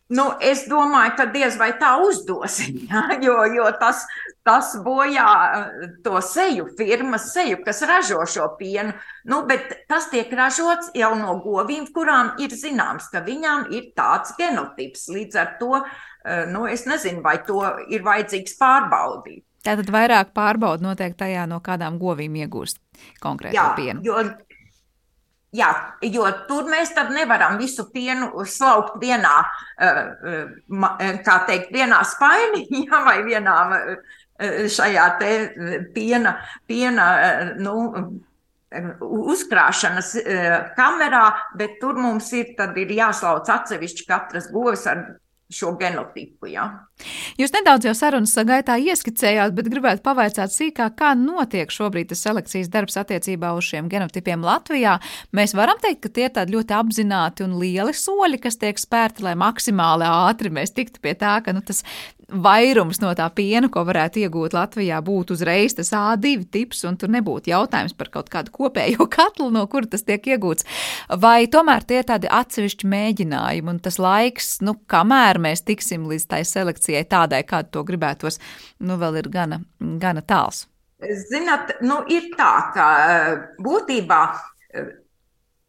Nu, 0.07 0.29
es 0.39 0.61
domāju, 0.71 1.17
ka 1.17 1.25
diez 1.33 1.57
vai 1.59 1.73
tā 1.79 1.97
uzdosim, 1.99 2.79
ja? 2.91 3.03
jo, 3.23 3.35
jo 3.51 3.67
tas, 3.79 4.05
tas 4.47 4.71
bojā 4.83 5.31
eh, 5.57 5.87
to 6.03 6.21
seju, 6.23 6.69
firmas 6.79 7.31
seju, 7.33 7.59
kas 7.65 7.83
ražo 7.87 8.21
šo 8.23 8.47
pienu. 8.59 8.95
Nu, 9.27 9.41
bet 9.49 9.73
tas 9.91 10.07
tiek 10.13 10.31
ražots 10.31 10.93
jau 10.95 11.11
no 11.19 11.35
govīm, 11.43 11.89
kurām 11.91 12.37
ir 12.39 12.55
zināms, 12.55 13.09
ka 13.11 13.23
viņām 13.25 13.67
ir 13.75 13.91
tāds 13.97 14.31
genotips. 14.39 15.09
Līdz 15.11 15.41
ar 15.43 15.53
to 15.59 15.73
eh, 15.81 16.47
nu, 16.53 16.63
es 16.71 16.87
nezinu, 16.87 17.19
vai 17.25 17.41
to 17.43 17.59
ir 17.91 18.07
vajadzīgs 18.07 18.55
pārbaudīt. 18.61 19.43
Tātad 19.67 19.89
vairāk 19.91 20.31
pārbaudu 20.37 20.85
notiek 20.85 21.17
tajā, 21.19 21.43
no 21.51 21.59
kādām 21.59 21.97
govīm 21.99 22.37
iegūst 22.39 22.79
konkrēti 23.19 23.59
pienu. 23.75 24.05
Jo, 24.05 24.21
Jā, 25.55 25.69
jo 26.03 26.25
tur 26.47 26.67
mēs 26.67 26.91
nevaram 27.15 27.55
visu 27.57 27.85
pienu 27.93 28.43
slaukt 28.43 28.99
vienā, 28.99 29.45
eh, 29.79 29.99
eh, 30.99 31.21
kā 31.23 31.37
teikt, 31.47 31.71
vienā 31.71 32.01
spainī 32.03 32.65
ja, 32.83 33.03
vai 33.05 33.23
vienā 33.23 33.55
eh, 33.77 34.67
šajā 34.67 35.05
te 35.19 35.31
piena, 35.95 36.35
piena 36.67 37.55
nu, 37.57 38.19
uzkrāšanas 38.99 40.11
kamerā, 40.75 41.23
bet 41.55 41.79
tur 41.79 41.95
mums 41.95 42.27
ir, 42.35 42.51
ir 42.75 42.91
jāslauc 42.91 43.47
atsevišķi 43.47 44.05
katras 44.05 44.51
govis 44.51 44.83
ar 44.85 45.15
šo 45.53 45.73
genotipu. 45.79 46.49
Ja? 46.51 46.65
Jūs 47.39 47.53
nedaudz 47.55 47.87
jau 47.87 47.93
sarunas 47.95 48.33
gaitā 48.47 48.75
ieskicējāt, 48.81 49.53
bet 49.55 49.69
gribētu 49.71 50.03
pavaicāt 50.03 50.51
sīkāk, 50.51 50.97
kā 50.99 51.13
notiek 51.17 51.71
šobrīd 51.71 52.11
tas 52.11 52.23
selekcijas 52.25 52.71
darbs 52.73 52.99
attiecībā 52.99 53.53
uz 53.55 53.69
šiem 53.69 53.87
genotipiem 53.91 54.43
Latvijā. 54.43 54.97
Mēs 55.37 55.55
varam 55.57 55.79
teikt, 55.83 56.01
ka 56.03 56.13
tie 56.13 56.27
ir 56.27 56.35
tādi 56.35 56.57
ļoti 56.57 56.75
apzināti 56.77 57.47
un 57.47 57.55
lieli 57.61 57.95
soļi, 57.95 58.41
kas 58.43 58.59
tiek 58.59 58.81
spērti, 58.81 59.23
lai 59.27 59.37
maksimāli 59.39 60.09
ātri 60.09 60.51
mēs 60.53 60.75
tiktu 60.75 61.03
pie 61.03 61.15
tā, 61.19 61.37
ka 61.45 61.55
nu, 61.55 61.63
tas 61.63 61.83
vairums 62.27 62.99
no 63.01 63.13
tā 63.15 63.27
piena, 63.35 63.69
ko 63.71 63.83
varētu 63.87 64.21
iegūt 64.23 64.55
Latvijā, 64.55 64.99
būtu 65.03 65.37
uzreiz 65.37 65.77
tas 65.77 65.93
A2 65.95 66.47
tips, 66.51 66.83
un 66.89 66.97
tur 66.99 67.11
nebūtu 67.13 67.51
jautājums 67.51 67.95
par 67.97 68.11
kaut 68.13 68.31
kādu 68.33 68.53
kopējo 68.55 69.07
katlu, 69.17 69.49
no 69.53 69.63
kura 69.71 69.89
tas 69.91 70.03
tiek 70.07 70.27
iegūts. 70.35 70.67
Vai 71.23 71.47
tomēr 71.51 71.87
tie 71.87 72.01
ir 72.01 72.09
tādi 72.09 72.31
atsevišķi 72.31 72.91
mēģinājumi, 72.91 73.73
un 73.73 73.81
tas 73.83 73.99
laiks, 74.01 74.57
nu, 74.65 74.75
kamēr 74.91 75.39
mēs 75.43 75.63
tiksim 75.67 76.07
līdz 76.11 76.27
tai 76.33 76.43
selekcijai 76.47 77.05
tādai, 77.07 77.43
kādu 77.47 77.77
to 77.77 77.85
gribētos, 77.87 78.41
nu, 78.83 78.99
vēl 78.99 79.21
ir 79.23 79.31
gana, 79.31 79.61
gana 79.79 80.23
tāls. 80.25 80.65
Zināt, 81.29 81.75
nu, 81.85 82.01
ir 82.09 82.31
tā, 82.35 82.53
ka 82.73 82.87
būtībā 83.61 84.21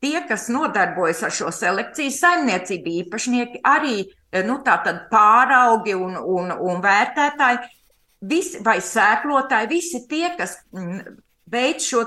tie, 0.03 0.21
kas 0.29 0.49
nodarbojas 0.53 1.25
ar 1.27 1.35
šo 1.35 1.51
selekciju, 1.55 2.15
saimniecību 2.15 2.95
īpašnieki 3.03 3.65
arī 3.67 4.07
Eh, 4.31 4.45
nu, 4.45 4.59
pāraugi 5.11 5.95
un, 5.97 6.17
un, 6.21 6.53
un 6.53 6.83
vērtētāji, 6.85 7.71
visi, 8.29 8.61
vai 8.65 8.77
sēklotāji, 8.85 9.71
visi 9.71 10.03
tie, 10.09 10.35
kas 10.37 10.59
mm, 10.77 11.17
veic 11.49 11.81
šo 11.81 12.05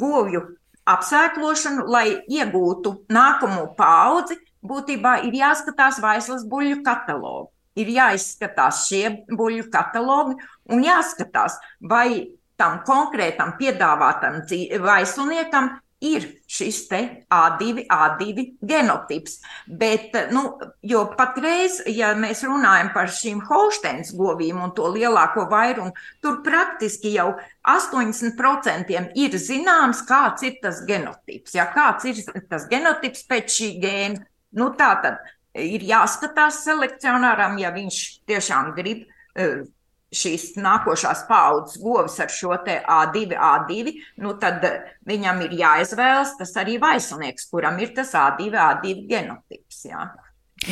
govju 0.00 0.42
apsēklošanu, 0.90 1.86
lai 1.86 2.18
iegūtu 2.26 3.06
nākamo 3.14 3.68
paudzi, 3.78 4.36
būtībā 4.66 5.20
ir 5.28 5.38
jāskatās 5.38 6.00
vaislas 6.02 6.42
buļļu 6.50 6.82
katalogu. 6.82 7.52
Ir 7.78 7.88
jāizskatās 7.90 8.84
šie 8.88 9.04
buļļu 9.30 9.70
katalogi 9.70 10.36
un 10.70 10.82
jāskatās, 10.82 11.56
vai 11.80 12.34
tam 12.58 12.82
konkrētam 12.86 13.54
piedāvātam 13.58 14.42
vaislniekam 14.82 15.70
ir 16.04 16.26
šis 16.50 16.82
A2, 16.90 17.86
A2 17.88 18.44
genotips. 18.60 19.38
Bet, 19.66 20.14
nu, 20.34 20.44
jo 20.82 21.04
patreiz, 21.18 21.80
ja 21.86 22.12
mēs 22.18 22.44
runājam 22.46 22.92
par 22.94 23.10
šīm 23.12 23.42
Holsteins 23.48 24.12
govīm 24.16 24.60
un 24.62 24.74
to 24.76 24.88
lielāko 24.94 25.46
vairumu, 25.50 25.94
tur 26.22 26.42
praktiski 26.46 27.14
jau 27.16 27.32
80% 27.66 28.94
ir 29.14 29.38
zināms, 29.40 30.04
kāds 30.08 30.44
ir 30.46 30.60
tas 30.62 30.82
genotips. 30.88 31.56
Ja, 31.56 31.68
kāds 31.72 32.08
ir 32.10 32.20
tas 32.50 32.68
genotips 32.70 33.24
pēc 33.30 33.58
šī 33.58 33.70
gēna? 33.82 34.26
Nu, 34.54 34.70
tā 34.78 34.92
tad 35.02 35.24
ir 35.58 35.82
jāskatās 35.86 36.62
selekcionāram, 36.66 37.58
ja 37.62 37.72
viņš 37.74 38.00
tiešām 38.28 38.74
grib 38.76 39.04
uh, 39.06 39.64
šīs 40.14 40.54
nākošās 40.60 41.24
paudzes 41.28 41.80
govis 41.82 42.18
ar 42.22 42.32
šo 42.32 42.54
A2, 42.56 43.24
A2, 43.34 43.94
nu 44.24 44.34
tad 44.40 44.64
viņam 45.08 45.42
ir 45.46 45.56
jāizvēlas 45.60 46.36
tas 46.38 46.54
arī 46.60 46.78
vaislnieks, 46.82 47.48
kuram 47.50 47.78
ir 47.82 47.94
tas 47.96 48.14
A2, 48.18 48.50
A2 48.54 49.08
genotips. 49.10 49.84
Jā. 49.90 50.06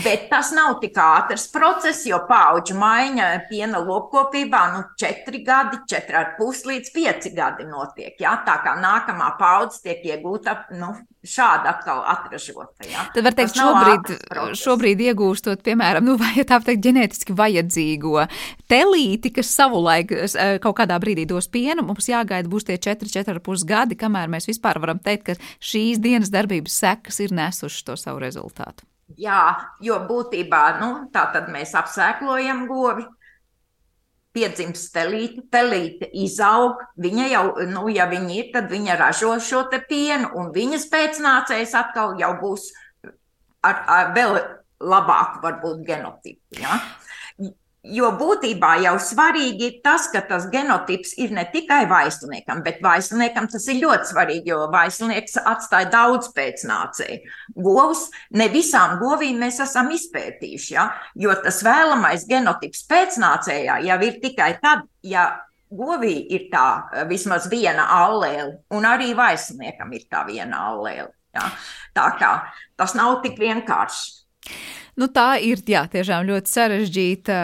Bet 0.01 0.28
tas 0.30 0.53
nav 0.57 0.78
tik 0.80 0.97
ātrs 0.97 1.45
process, 1.53 2.07
jo 2.09 2.22
paudžu 2.28 2.78
maiņa 2.80 3.28
piena 3.51 3.80
lopkopībā 3.84 4.62
nu, 4.72 4.82
4 5.01 5.40
gadi, 5.45 5.80
4,5 5.93 6.68
līdz 6.70 6.93
5 6.95 7.32
gadi 7.36 7.66
notiek. 7.68 8.14
Jā? 8.20 8.38
Tā 8.47 8.59
kā 8.64 8.76
nākamā 8.80 9.34
paudze 9.40 9.82
tiek 9.84 10.05
iegūta 10.09 10.55
nu, 10.78 10.95
šādi 11.22 11.68
atkal 11.70 12.01
atražota. 12.09 12.86
Ja? 12.88 13.05
Tad 13.12 13.26
var 13.26 13.36
teikt, 13.36 13.59
šobrīd, 13.59 14.12
šobrīd 14.59 15.03
iegūstot, 15.11 15.61
piemēram, 15.66 16.07
nu, 16.09 16.16
vai 16.22 16.47
tā 16.49 16.59
teikt, 16.64 16.82
ģenētiski 16.86 17.36
vajadzīgo 17.38 18.24
telīti, 18.72 19.34
kas 19.36 19.53
savulaik 19.53 20.14
eh, 20.16 20.57
kaut 20.62 20.78
kādā 20.80 20.97
brīdī 21.03 21.26
dos 21.28 21.51
pienu, 21.53 21.84
mums 21.86 22.09
jāgaida 22.11 22.51
būs 22.51 22.70
tie 22.70 22.78
4, 22.80 23.12
4,5 23.12 23.68
gadi, 23.68 23.99
kamēr 24.01 24.32
mēs 24.32 24.49
vispār 24.49 24.80
varam 24.82 25.03
teikt, 25.03 25.28
ka 25.28 25.61
šīs 25.61 26.01
dienas 26.03 26.32
darbības 26.32 26.80
sekas 26.80 27.20
ir 27.22 27.36
nesušas 27.36 27.86
to 27.86 27.99
savu 28.01 28.24
rezultātu. 28.24 28.86
Jā, 29.20 29.42
jo 29.84 29.98
būtībā 30.09 30.62
nu, 30.80 30.92
tā 31.12 31.26
tad 31.34 31.50
mēs 31.53 31.74
apsēklojam 31.76 32.64
govi, 32.70 33.05
piedzimst 34.32 34.92
telīte, 34.94 35.44
telīte 35.53 36.09
izaug, 36.24 36.80
viņa 36.96 37.26
jau, 37.28 37.44
nu, 37.68 37.84
ja 37.92 38.07
viņa 38.09 38.32
ir, 38.38 38.48
tad 38.55 38.70
viņa 38.72 38.96
ražo 39.00 39.34
šo 39.44 39.66
te 39.72 39.82
pienu, 39.88 40.30
un 40.40 40.48
viņas 40.55 40.88
pēcnācējs 40.92 41.76
atkal 41.76 42.16
jau 42.20 42.32
būs 42.40 42.70
ar, 43.62 43.84
ar 43.84 44.12
vēl 44.16 44.38
labāku 44.82 45.42
varbūt 45.44 45.84
genotipu. 45.86 46.62
Ja? 46.62 46.80
Jo 47.83 48.12
būtībā 48.14 48.76
jau 48.85 48.93
svarīgi 49.03 49.64
ir 49.66 49.78
tas, 49.83 50.05
ka 50.12 50.20
tas 50.22 50.45
genotips 50.53 51.16
ir 51.18 51.33
ne 51.35 51.43
tikai 51.51 51.80
vaislniekam, 51.91 52.61
bet 52.62 52.78
vaislniekam 52.85 53.49
tas 53.51 53.66
ir 53.72 53.80
ļoti 53.83 54.07
svarīgi, 54.12 54.53
jo 54.53 54.68
vaislnieks 54.70 55.41
atstāja 55.41 55.89
daudz 55.91 56.28
pēcnācēju. 56.37 57.33
Govs 57.59 58.05
ne 58.39 58.47
visām 58.53 59.01
govīm 59.01 59.43
mēs 59.43 59.59
esam 59.66 59.91
izpētījuši, 59.97 60.74
ja? 60.76 60.87
jo 61.18 61.35
tas 61.43 61.59
vēlamais 61.66 62.28
genotips 62.30 62.87
pēcnācējā 62.87 63.80
jau 63.89 63.99
ir 64.07 64.20
tikai 64.22 64.53
tad, 64.62 64.87
ja 65.03 65.26
govī 65.74 66.14
ir 66.37 66.47
tā 66.55 67.05
vismaz 67.11 67.51
viena 67.51 67.89
allēle, 67.99 68.61
un 68.70 68.87
arī 68.87 69.11
vaislniekam 69.18 69.91
ir 69.99 70.07
tā 70.07 70.22
viena 70.30 70.68
allēle. 70.70 71.11
Ja? 71.35 71.51
Tā 71.99 72.09
kā 72.20 72.33
tas 72.78 72.95
nav 72.95 73.24
tik 73.26 73.43
vienkārši. 73.43 74.20
Nu, 74.93 75.07
tā 75.09 75.38
ir 75.40 75.62
jā, 75.64 75.86
tiešām 75.88 76.26
ļoti 76.28 76.51
sarežģīta, 76.53 77.36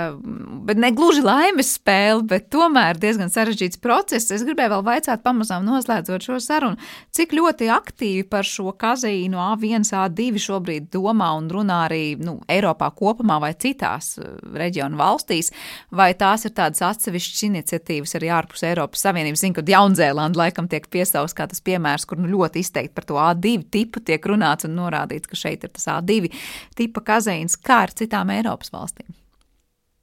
bet 0.68 0.76
ne 0.76 0.90
gluži 0.92 1.22
laimes 1.24 1.70
spēle, 1.78 2.20
bet 2.28 2.50
tomēr 2.52 2.98
diezgan 3.00 3.30
sarežģīts 3.32 3.80
process. 3.80 4.28
Es 4.34 4.42
gribēju 4.44 4.74
vēl 4.74 4.82
vaicāt, 4.84 5.22
pamazām 5.24 5.64
noslēdzot 5.64 6.26
šo 6.26 6.36
sarunu, 6.44 6.76
cik 7.16 7.32
ļoti 7.32 7.70
aktīvi 7.72 8.26
par 8.28 8.44
šo 8.44 8.74
kazeīnu 8.76 9.40
A1, 9.40 9.88
A2 9.96 10.42
šobrīd 10.44 10.90
domā 10.92 11.30
un 11.38 11.48
runā 11.48 11.78
arī 11.86 12.02
nu, 12.20 12.34
Eiropā 12.52 12.90
kopumā 12.98 13.38
vai 13.40 13.54
citās 13.56 14.10
eh, 14.20 14.28
reģionu 14.60 15.00
valstīs, 15.00 15.48
vai 15.88 16.10
tās 16.20 16.44
ir 16.44 16.52
tādas 16.52 16.84
atsevišķas 16.84 17.46
iniciatīvas 17.48 18.12
arī 18.20 18.32
ārpus 18.42 18.66
Eiropas 18.68 19.06
Savienības. 19.08 19.46
Zinu, 19.46 19.56
ka 19.56 19.66
Jaunzēlanda 19.72 20.42
laikam 20.42 20.68
tiek 20.68 20.84
piesaus 20.92 21.32
kā 21.32 21.48
tas 21.48 21.64
piemērs, 21.64 22.04
kur 22.04 22.20
nu, 22.20 22.28
ļoti 22.36 22.60
izteikti 22.60 22.92
par 22.92 23.08
to 23.08 23.16
A2 23.24 23.56
tipu 23.72 24.04
tiek 24.04 24.20
runāts 24.28 24.68
un 24.68 24.76
norādīts, 24.76 25.32
ka 25.32 25.40
šeit 25.46 25.64
ir 25.64 25.72
tas 25.72 25.88
A2 25.96 26.28
tipa 26.76 27.06
kazeīns 27.08 27.37
proteīns, 27.38 27.56
kā 27.56 27.84
ar 27.86 27.90
citām 27.94 28.30
Eiropas 28.30 28.70
valstīm? 28.72 29.14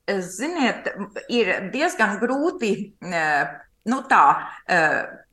Ziniet, 0.07 0.87
ir 1.29 1.71
diezgan 1.73 2.19
grūti 2.19 2.95
nu 3.85 4.01
tā, 4.09 4.49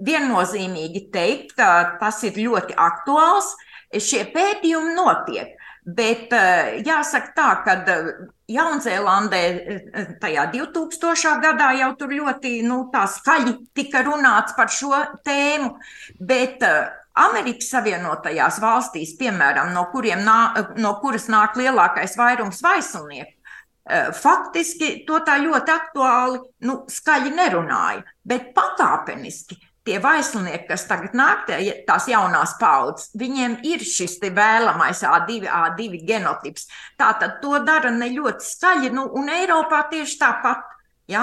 viennozīmīgi 0.01 1.11
teikt, 1.13 1.57
ka 1.57 1.99
tas 2.01 2.23
ir 2.25 2.33
ļoti 2.37 2.75
aktuāls. 2.77 3.55
Šie 3.93 4.25
pētījumi 4.33 4.95
notiek. 4.97 5.59
Bet 5.85 6.31
jāsaka 6.87 7.33
tā, 7.35 7.49
ka 7.65 7.73
Jaunzēlandē 8.49 9.41
tajā 10.23 10.47
2000. 10.53 11.41
gadā 11.43 11.73
jau 11.75 11.91
tur 11.99 12.13
ļoti 12.15 12.63
nu, 12.63 12.87
skaļi 12.93 13.57
tika 13.75 14.05
runāts 14.07 14.55
par 14.57 14.71
šo 14.71 14.95
tēmu, 15.27 15.75
bet 16.21 16.63
Amerikas 17.19 17.69
Savienotajās 17.73 18.59
valstīs, 18.63 19.17
piemēram, 19.19 19.73
no, 19.77 19.87
nā, 20.23 20.39
no 20.81 20.95
kuras 21.03 21.29
nāk 21.29 21.59
lielākais 21.61 22.17
vairums 22.17 22.63
vaislnieku, 22.65 23.35
eh, 23.89 24.13
faktiski 24.13 25.05
to 25.07 25.21
tā 25.21 25.37
ļoti 25.43 25.75
aktuāli, 25.75 26.41
nu, 26.61 26.85
skaļi 26.89 27.35
nerunāja, 27.37 28.03
bet 28.25 28.55
pakāpeniski 28.55 29.61
tie 29.85 29.99
vaislnieki, 30.03 30.67
kas 30.69 30.85
tagad 30.87 31.15
nāk, 31.19 31.49
tās 31.87 32.07
jaunās 32.11 32.55
paudzes, 32.61 33.11
viņiem 33.19 33.59
ir 33.67 33.83
šis 33.87 34.19
vēlamais 34.23 35.03
A2, 35.03 35.43
A2 35.51 36.05
genotips. 36.07 36.69
Tātad 36.99 37.41
to 37.43 37.59
dara 37.67 37.91
ne 37.91 38.13
ļoti 38.15 38.47
skaļi, 38.47 38.93
nu, 38.95 39.09
un 39.19 39.33
Eiropā 39.33 39.85
tieši 39.91 40.21
tāpat. 40.23 40.69
Ja, 41.11 41.23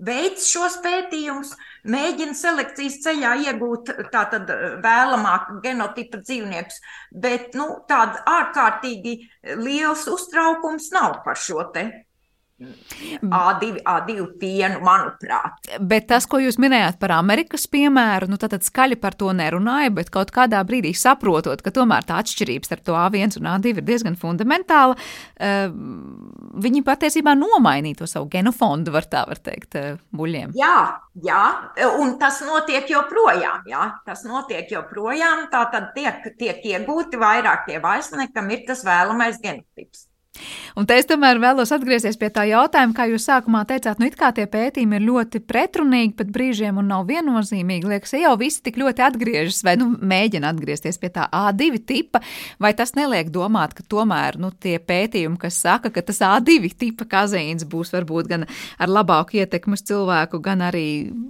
veids 0.00 0.46
šos 0.48 0.78
pētījumus, 0.82 1.52
mēģina 1.92 2.34
selekcijas 2.38 2.96
ceļā 3.04 3.34
iegūt 3.50 3.92
tātad 4.14 4.48
vēlamāk 4.82 5.52
genotipa 5.64 6.22
dzīvniekus, 6.22 6.80
bet 7.12 7.54
nu, 7.58 7.68
tāds 7.90 8.22
ārkārtīgi 8.24 9.18
liels 9.60 10.08
uztraukums 10.10 10.90
nav 10.96 11.20
par 11.26 11.38
šo 11.38 11.68
te 11.76 11.90
A2, 12.54 13.80
A2 13.82 14.26
pienu, 14.38 14.78
manuprāt. 14.86 15.56
Bet 15.82 16.06
tas, 16.12 16.26
ko 16.30 16.38
jūs 16.38 16.54
minējāt 16.62 17.00
par 17.02 17.16
Amerikas 17.16 17.66
piemēru, 17.70 18.28
nu 18.30 18.38
tad 18.38 18.54
skaļi 18.62 18.98
par 19.02 19.16
to 19.18 19.32
nerunāja, 19.34 19.90
bet 19.96 20.12
kaut 20.14 20.30
kādā 20.34 20.60
brīdī 20.66 20.92
saprotot, 20.94 21.64
ka 21.64 21.72
tomēr 21.74 22.06
tā 22.06 22.20
atšķirība 22.22 22.68
starp 22.68 22.84
to 22.86 22.94
A1 22.94 23.40
un 23.40 23.50
A2 23.56 23.74
ir 23.74 23.88
diezgan 23.88 24.14
fundamentāla, 24.20 24.94
eh, 25.34 25.66
viņi 25.66 26.84
patiesībā 26.86 27.34
nomainīja 27.34 28.04
to 28.04 28.10
savu 28.10 28.30
genofondu, 28.30 28.94
var 28.94 29.10
tā 29.10 29.26
var 29.26 29.42
teikt, 29.42 29.74
eh, 29.74 29.98
buļļiem. 30.14 30.54
Jā, 30.54 30.78
jā, 31.26 31.42
un 31.98 32.16
tas 32.22 32.40
notiek 32.46 32.86
joprojām, 32.86 33.66
jā, 33.66 33.84
tas 34.06 34.24
notiek 34.24 34.70
joprojām, 34.70 35.50
tā 35.50 35.66
tad 35.74 35.90
tiek, 35.98 36.22
tiek 36.38 36.62
iegūti 36.62 37.18
vairāk 37.18 37.66
tie 37.66 37.80
vaisnieki, 37.80 38.32
kam 38.32 38.50
ir 38.50 38.62
tas 38.66 38.84
vēlamais 38.84 39.42
genotips. 39.42 40.13
Un 40.74 40.88
te 40.90 40.96
es 40.98 41.06
tomēr 41.06 41.38
vēlos 41.38 41.70
atgriezties 41.74 42.16
pie 42.18 42.28
tā 42.34 42.42
jautājuma, 42.48 42.94
kā 42.96 43.06
jūs 43.06 43.26
sākumā 43.28 43.60
teicāt, 43.68 44.00
nu 44.02 44.08
it 44.08 44.16
kā 44.18 44.32
tie 44.34 44.46
pētījumi 44.50 44.98
ir 44.98 45.04
ļoti 45.06 45.40
pretrunīgi 45.46 46.16
pat 46.18 46.32
brīžiem 46.34 46.80
un 46.80 46.88
nav 46.90 47.04
viennozīmīgi. 47.06 47.86
Liekas, 47.92 48.16
ja 48.16 48.24
jau 48.24 48.32
visi 48.40 48.62
tik 48.64 48.80
ļoti 48.82 49.04
atgriežas 49.06 49.62
vai 49.66 49.76
nu, 49.78 49.92
mēģina 49.94 50.50
atgriezties 50.50 50.98
pie 50.98 51.12
tā 51.14 51.28
A2 51.30 51.78
tipa, 51.86 52.20
vai 52.58 52.72
tas 52.74 52.96
neliek 52.98 53.30
domāt, 53.34 53.76
ka 53.78 53.86
tomēr 53.86 54.40
nu, 54.42 54.50
tie 54.50 54.80
pētījumi, 54.82 55.38
kas 55.44 55.60
saka, 55.62 55.92
ka 55.94 56.02
tas 56.02 56.18
A2 56.26 56.72
tipa 56.82 57.06
kazīns 57.10 57.66
būs 57.70 57.94
varbūt 57.94 58.32
gan 58.32 58.48
ar 58.50 58.90
labāku 58.90 59.38
ietekmi 59.38 59.78
uz 59.78 59.86
cilvēku, 59.86 60.42
gan 60.42 60.64
arī 60.66 60.88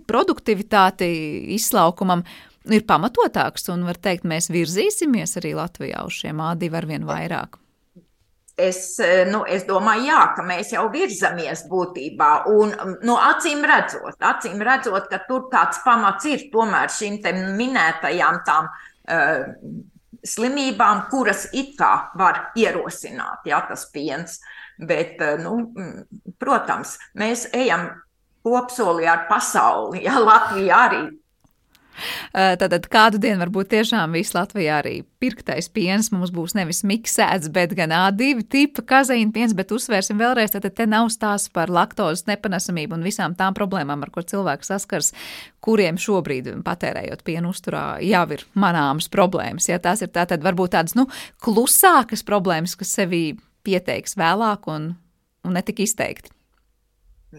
produktivitāti 0.08 1.10
izslaukumam, 1.58 2.24
ir 2.72 2.86
pamatotāks 2.88 3.68
un 3.74 3.84
var 3.84 4.00
teikt, 4.00 4.24
mēs 4.24 4.48
virzīsimies 4.48 5.36
arī 5.42 5.52
Latvijā 5.60 6.06
uz 6.08 6.22
šiem 6.22 6.40
A2 6.40 6.72
arvien 6.80 7.04
vairāk. 7.04 7.60
Es, 8.56 9.00
eh, 9.02 9.24
nu, 9.26 9.40
es 9.50 9.64
domāju, 9.66 10.06
jā, 10.06 10.20
ka 10.36 10.42
mēs 10.46 10.70
jau 10.76 10.84
virzamies 10.92 11.64
būtībā. 11.66 12.28
Un, 12.54 12.70
nu, 13.02 13.16
acīm 13.18 13.64
redzot, 13.66 14.14
acīm 14.22 14.62
redzot, 14.62 15.08
ka 15.10 15.18
tur 15.26 15.48
tāds 15.50 15.80
pamats 15.82 16.28
ir 16.30 16.46
tomēr 16.52 16.92
šīm 16.94 17.18
minētajām 17.58 18.38
tām 18.46 18.68
uh, 18.70 19.42
slimībām, 20.22 21.08
kuras 21.10 21.48
it 21.52 21.74
kā 21.80 22.12
var 22.14 22.52
ierosināt, 22.54 23.42
ja 23.50 23.64
tas 23.66 23.88
piens. 23.90 24.38
Bet, 24.78 25.18
uh, 25.18 25.34
nu, 25.42 25.74
protams, 26.38 26.94
mēs 27.18 27.48
ejam 27.50 27.88
kopsolī 28.46 29.10
ar 29.10 29.26
pasauli. 29.26 30.04
Ja 30.06 30.20
Latvija 30.22 30.78
arī 30.86 31.02
Tātad 32.60 32.88
kādu 32.92 33.20
dienu 33.22 33.42
varbūt 33.42 33.70
tiešām 33.74 34.16
viss 34.16 34.34
Latvijā 34.36 34.80
arī 34.82 34.94
pirktais 35.22 35.70
piens 35.72 36.10
mums 36.12 36.32
būs 36.34 36.56
nevis 36.58 36.82
miksēts, 36.86 37.50
bet 37.54 37.74
gan 37.78 37.94
A2 37.94 38.44
tipa 38.50 38.84
kazeīna 38.94 39.32
piens, 39.34 39.54
bet 39.56 39.72
uzsvērsim 39.74 40.20
vēlreiz, 40.20 40.52
tātad 40.54 40.76
te 40.76 40.88
nav 40.90 41.08
stāsts 41.14 41.52
par 41.54 41.72
laktozes 41.72 42.26
nepanesamību 42.28 42.98
un 42.98 43.06
visām 43.06 43.36
tām 43.38 43.56
problēmām, 43.56 44.04
ar 44.04 44.12
ko 44.14 44.24
cilvēks 44.26 44.72
saskars, 44.74 45.12
kuriem 45.64 45.98
šobrīd 46.00 46.50
patērējot 46.66 47.24
pienu 47.24 47.54
uzturā 47.54 47.86
jau 48.04 48.26
ir 48.36 48.44
manāmas 48.58 49.08
problēmas. 49.12 49.70
Ja 49.70 49.80
tās 49.82 50.04
ir 50.04 50.12
tātad 50.14 50.44
varbūt 50.44 50.76
tādas, 50.76 50.96
nu, 50.98 51.08
klusākas 51.44 52.26
problēmas, 52.26 52.76
kas 52.76 52.92
sevī 52.98 53.24
pieteiks 53.64 54.18
vēlāk 54.20 54.68
un, 54.68 54.92
un 55.44 55.56
netik 55.56 55.86
izteikti. 55.86 56.33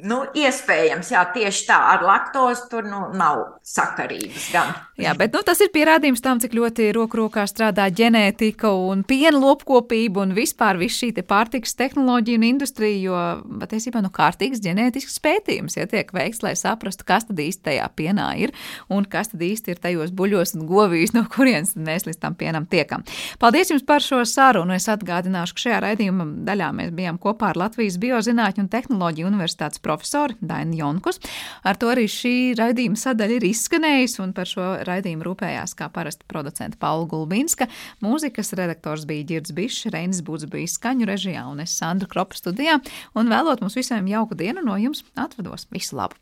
Nu, 0.03 0.23
iespējams, 0.35 1.11
jā, 1.13 1.21
tieši 1.35 1.67
tā 1.69 1.77
ar 1.93 2.03
laktozi 2.03 2.65
tur 2.71 2.87
nu, 2.89 3.01
nav 3.15 3.61
sakarības. 3.63 4.49
Gan. 4.51 4.73
Jā, 4.99 5.13
bet 5.17 5.33
nu, 5.35 5.39
tas 5.45 5.61
ir 5.63 5.71
pierādījums 5.71 6.23
tam, 6.23 6.41
cik 6.43 6.55
ļoti 6.57 6.89
roku 6.95 7.19
rokā 7.21 7.45
strādā 7.47 7.85
ģenētika 7.95 8.71
un 8.75 9.05
piena 9.07 9.37
lopkopība 9.39 10.25
un 10.25 10.33
vispār 10.35 10.79
viss 10.81 10.99
šī 10.99 11.13
pārtikas 11.25 11.77
tehnoloģija 11.79 12.39
un 12.41 12.47
industrija, 12.47 12.97
jo 13.05 13.21
patiesībā 13.61 14.01
nu, 14.03 14.11
kārtīgs 14.13 14.63
ģenētisks 14.63 15.21
pētījums 15.23 15.77
ja 15.79 15.87
tiek 15.89 16.11
veikts, 16.15 16.43
lai 16.43 16.55
saprastu, 16.59 17.07
kas 17.07 17.27
tad 17.29 17.39
īsti 17.39 17.63
tajā 17.69 17.87
pienā 17.95 18.27
ir 18.41 18.53
un 18.91 19.07
kas 19.09 19.31
tad 19.31 19.43
īsti 19.45 19.75
ir 19.75 19.81
tajos 19.83 20.13
buļļos 20.15 20.55
un 20.59 20.67
govīs, 20.69 21.15
no 21.15 21.25
kurienes 21.31 21.75
mēs 21.79 22.07
līdz 22.09 22.19
tam 22.21 22.35
pienam 22.39 22.67
tiekam. 22.69 23.05
Paldies 23.39 23.71
jums 23.71 23.85
par 23.87 24.03
šo 24.03 24.21
sarunu. 24.27 24.75
Es 24.75 24.89
atgādināšu, 24.91 25.55
ka 25.55 25.65
šajā 25.65 25.81
raidījuma 25.87 26.27
daļā 26.47 26.71
mēs 26.75 26.93
bijām 26.95 27.19
kopā 27.21 27.53
ar 27.53 27.61
Latvijas 27.65 27.99
Biozinātņu 28.01 28.65
un 28.65 28.71
tehnoloģiju 28.71 29.29
universitātes 29.29 29.83
profesori 29.85 30.37
Dainu 30.41 30.79
Jonkus. 30.79 31.21
Ar 31.65 31.79
to 31.79 31.91
arī 31.93 32.07
šī 32.11 32.35
raidījuma 32.59 32.99
sadaļa 32.99 33.39
ir 33.39 33.47
izskanējusi, 33.51 34.21
un 34.25 34.33
par 34.37 34.49
šo 34.49 34.67
raidījumu 34.87 35.27
rūpējās 35.29 35.77
kā 35.79 35.89
parasti 35.93 36.27
producenta 36.31 36.79
Paula 36.81 37.07
Gulbinska. 37.11 37.69
Mūzikas 38.05 38.53
redaktors 38.57 39.07
bija 39.09 39.27
Girds 39.33 39.55
Bišs, 39.55 39.89
Reinis 39.93 40.23
Būds 40.25 40.49
bija 40.51 40.69
skaņu 40.71 41.09
režijā 41.09 41.45
un 41.49 41.63
es 41.63 41.77
Sandra 41.79 42.09
Kropa 42.11 42.37
studijā, 42.37 42.79
un 43.17 43.31
vēlot 43.31 43.63
mums 43.63 43.77
visiem 43.77 44.09
jauku 44.11 44.37
dienu 44.37 44.65
no 44.65 44.77
jums 44.81 45.05
atvados. 45.15 45.69
Visu 45.73 45.97
labu! 45.97 46.13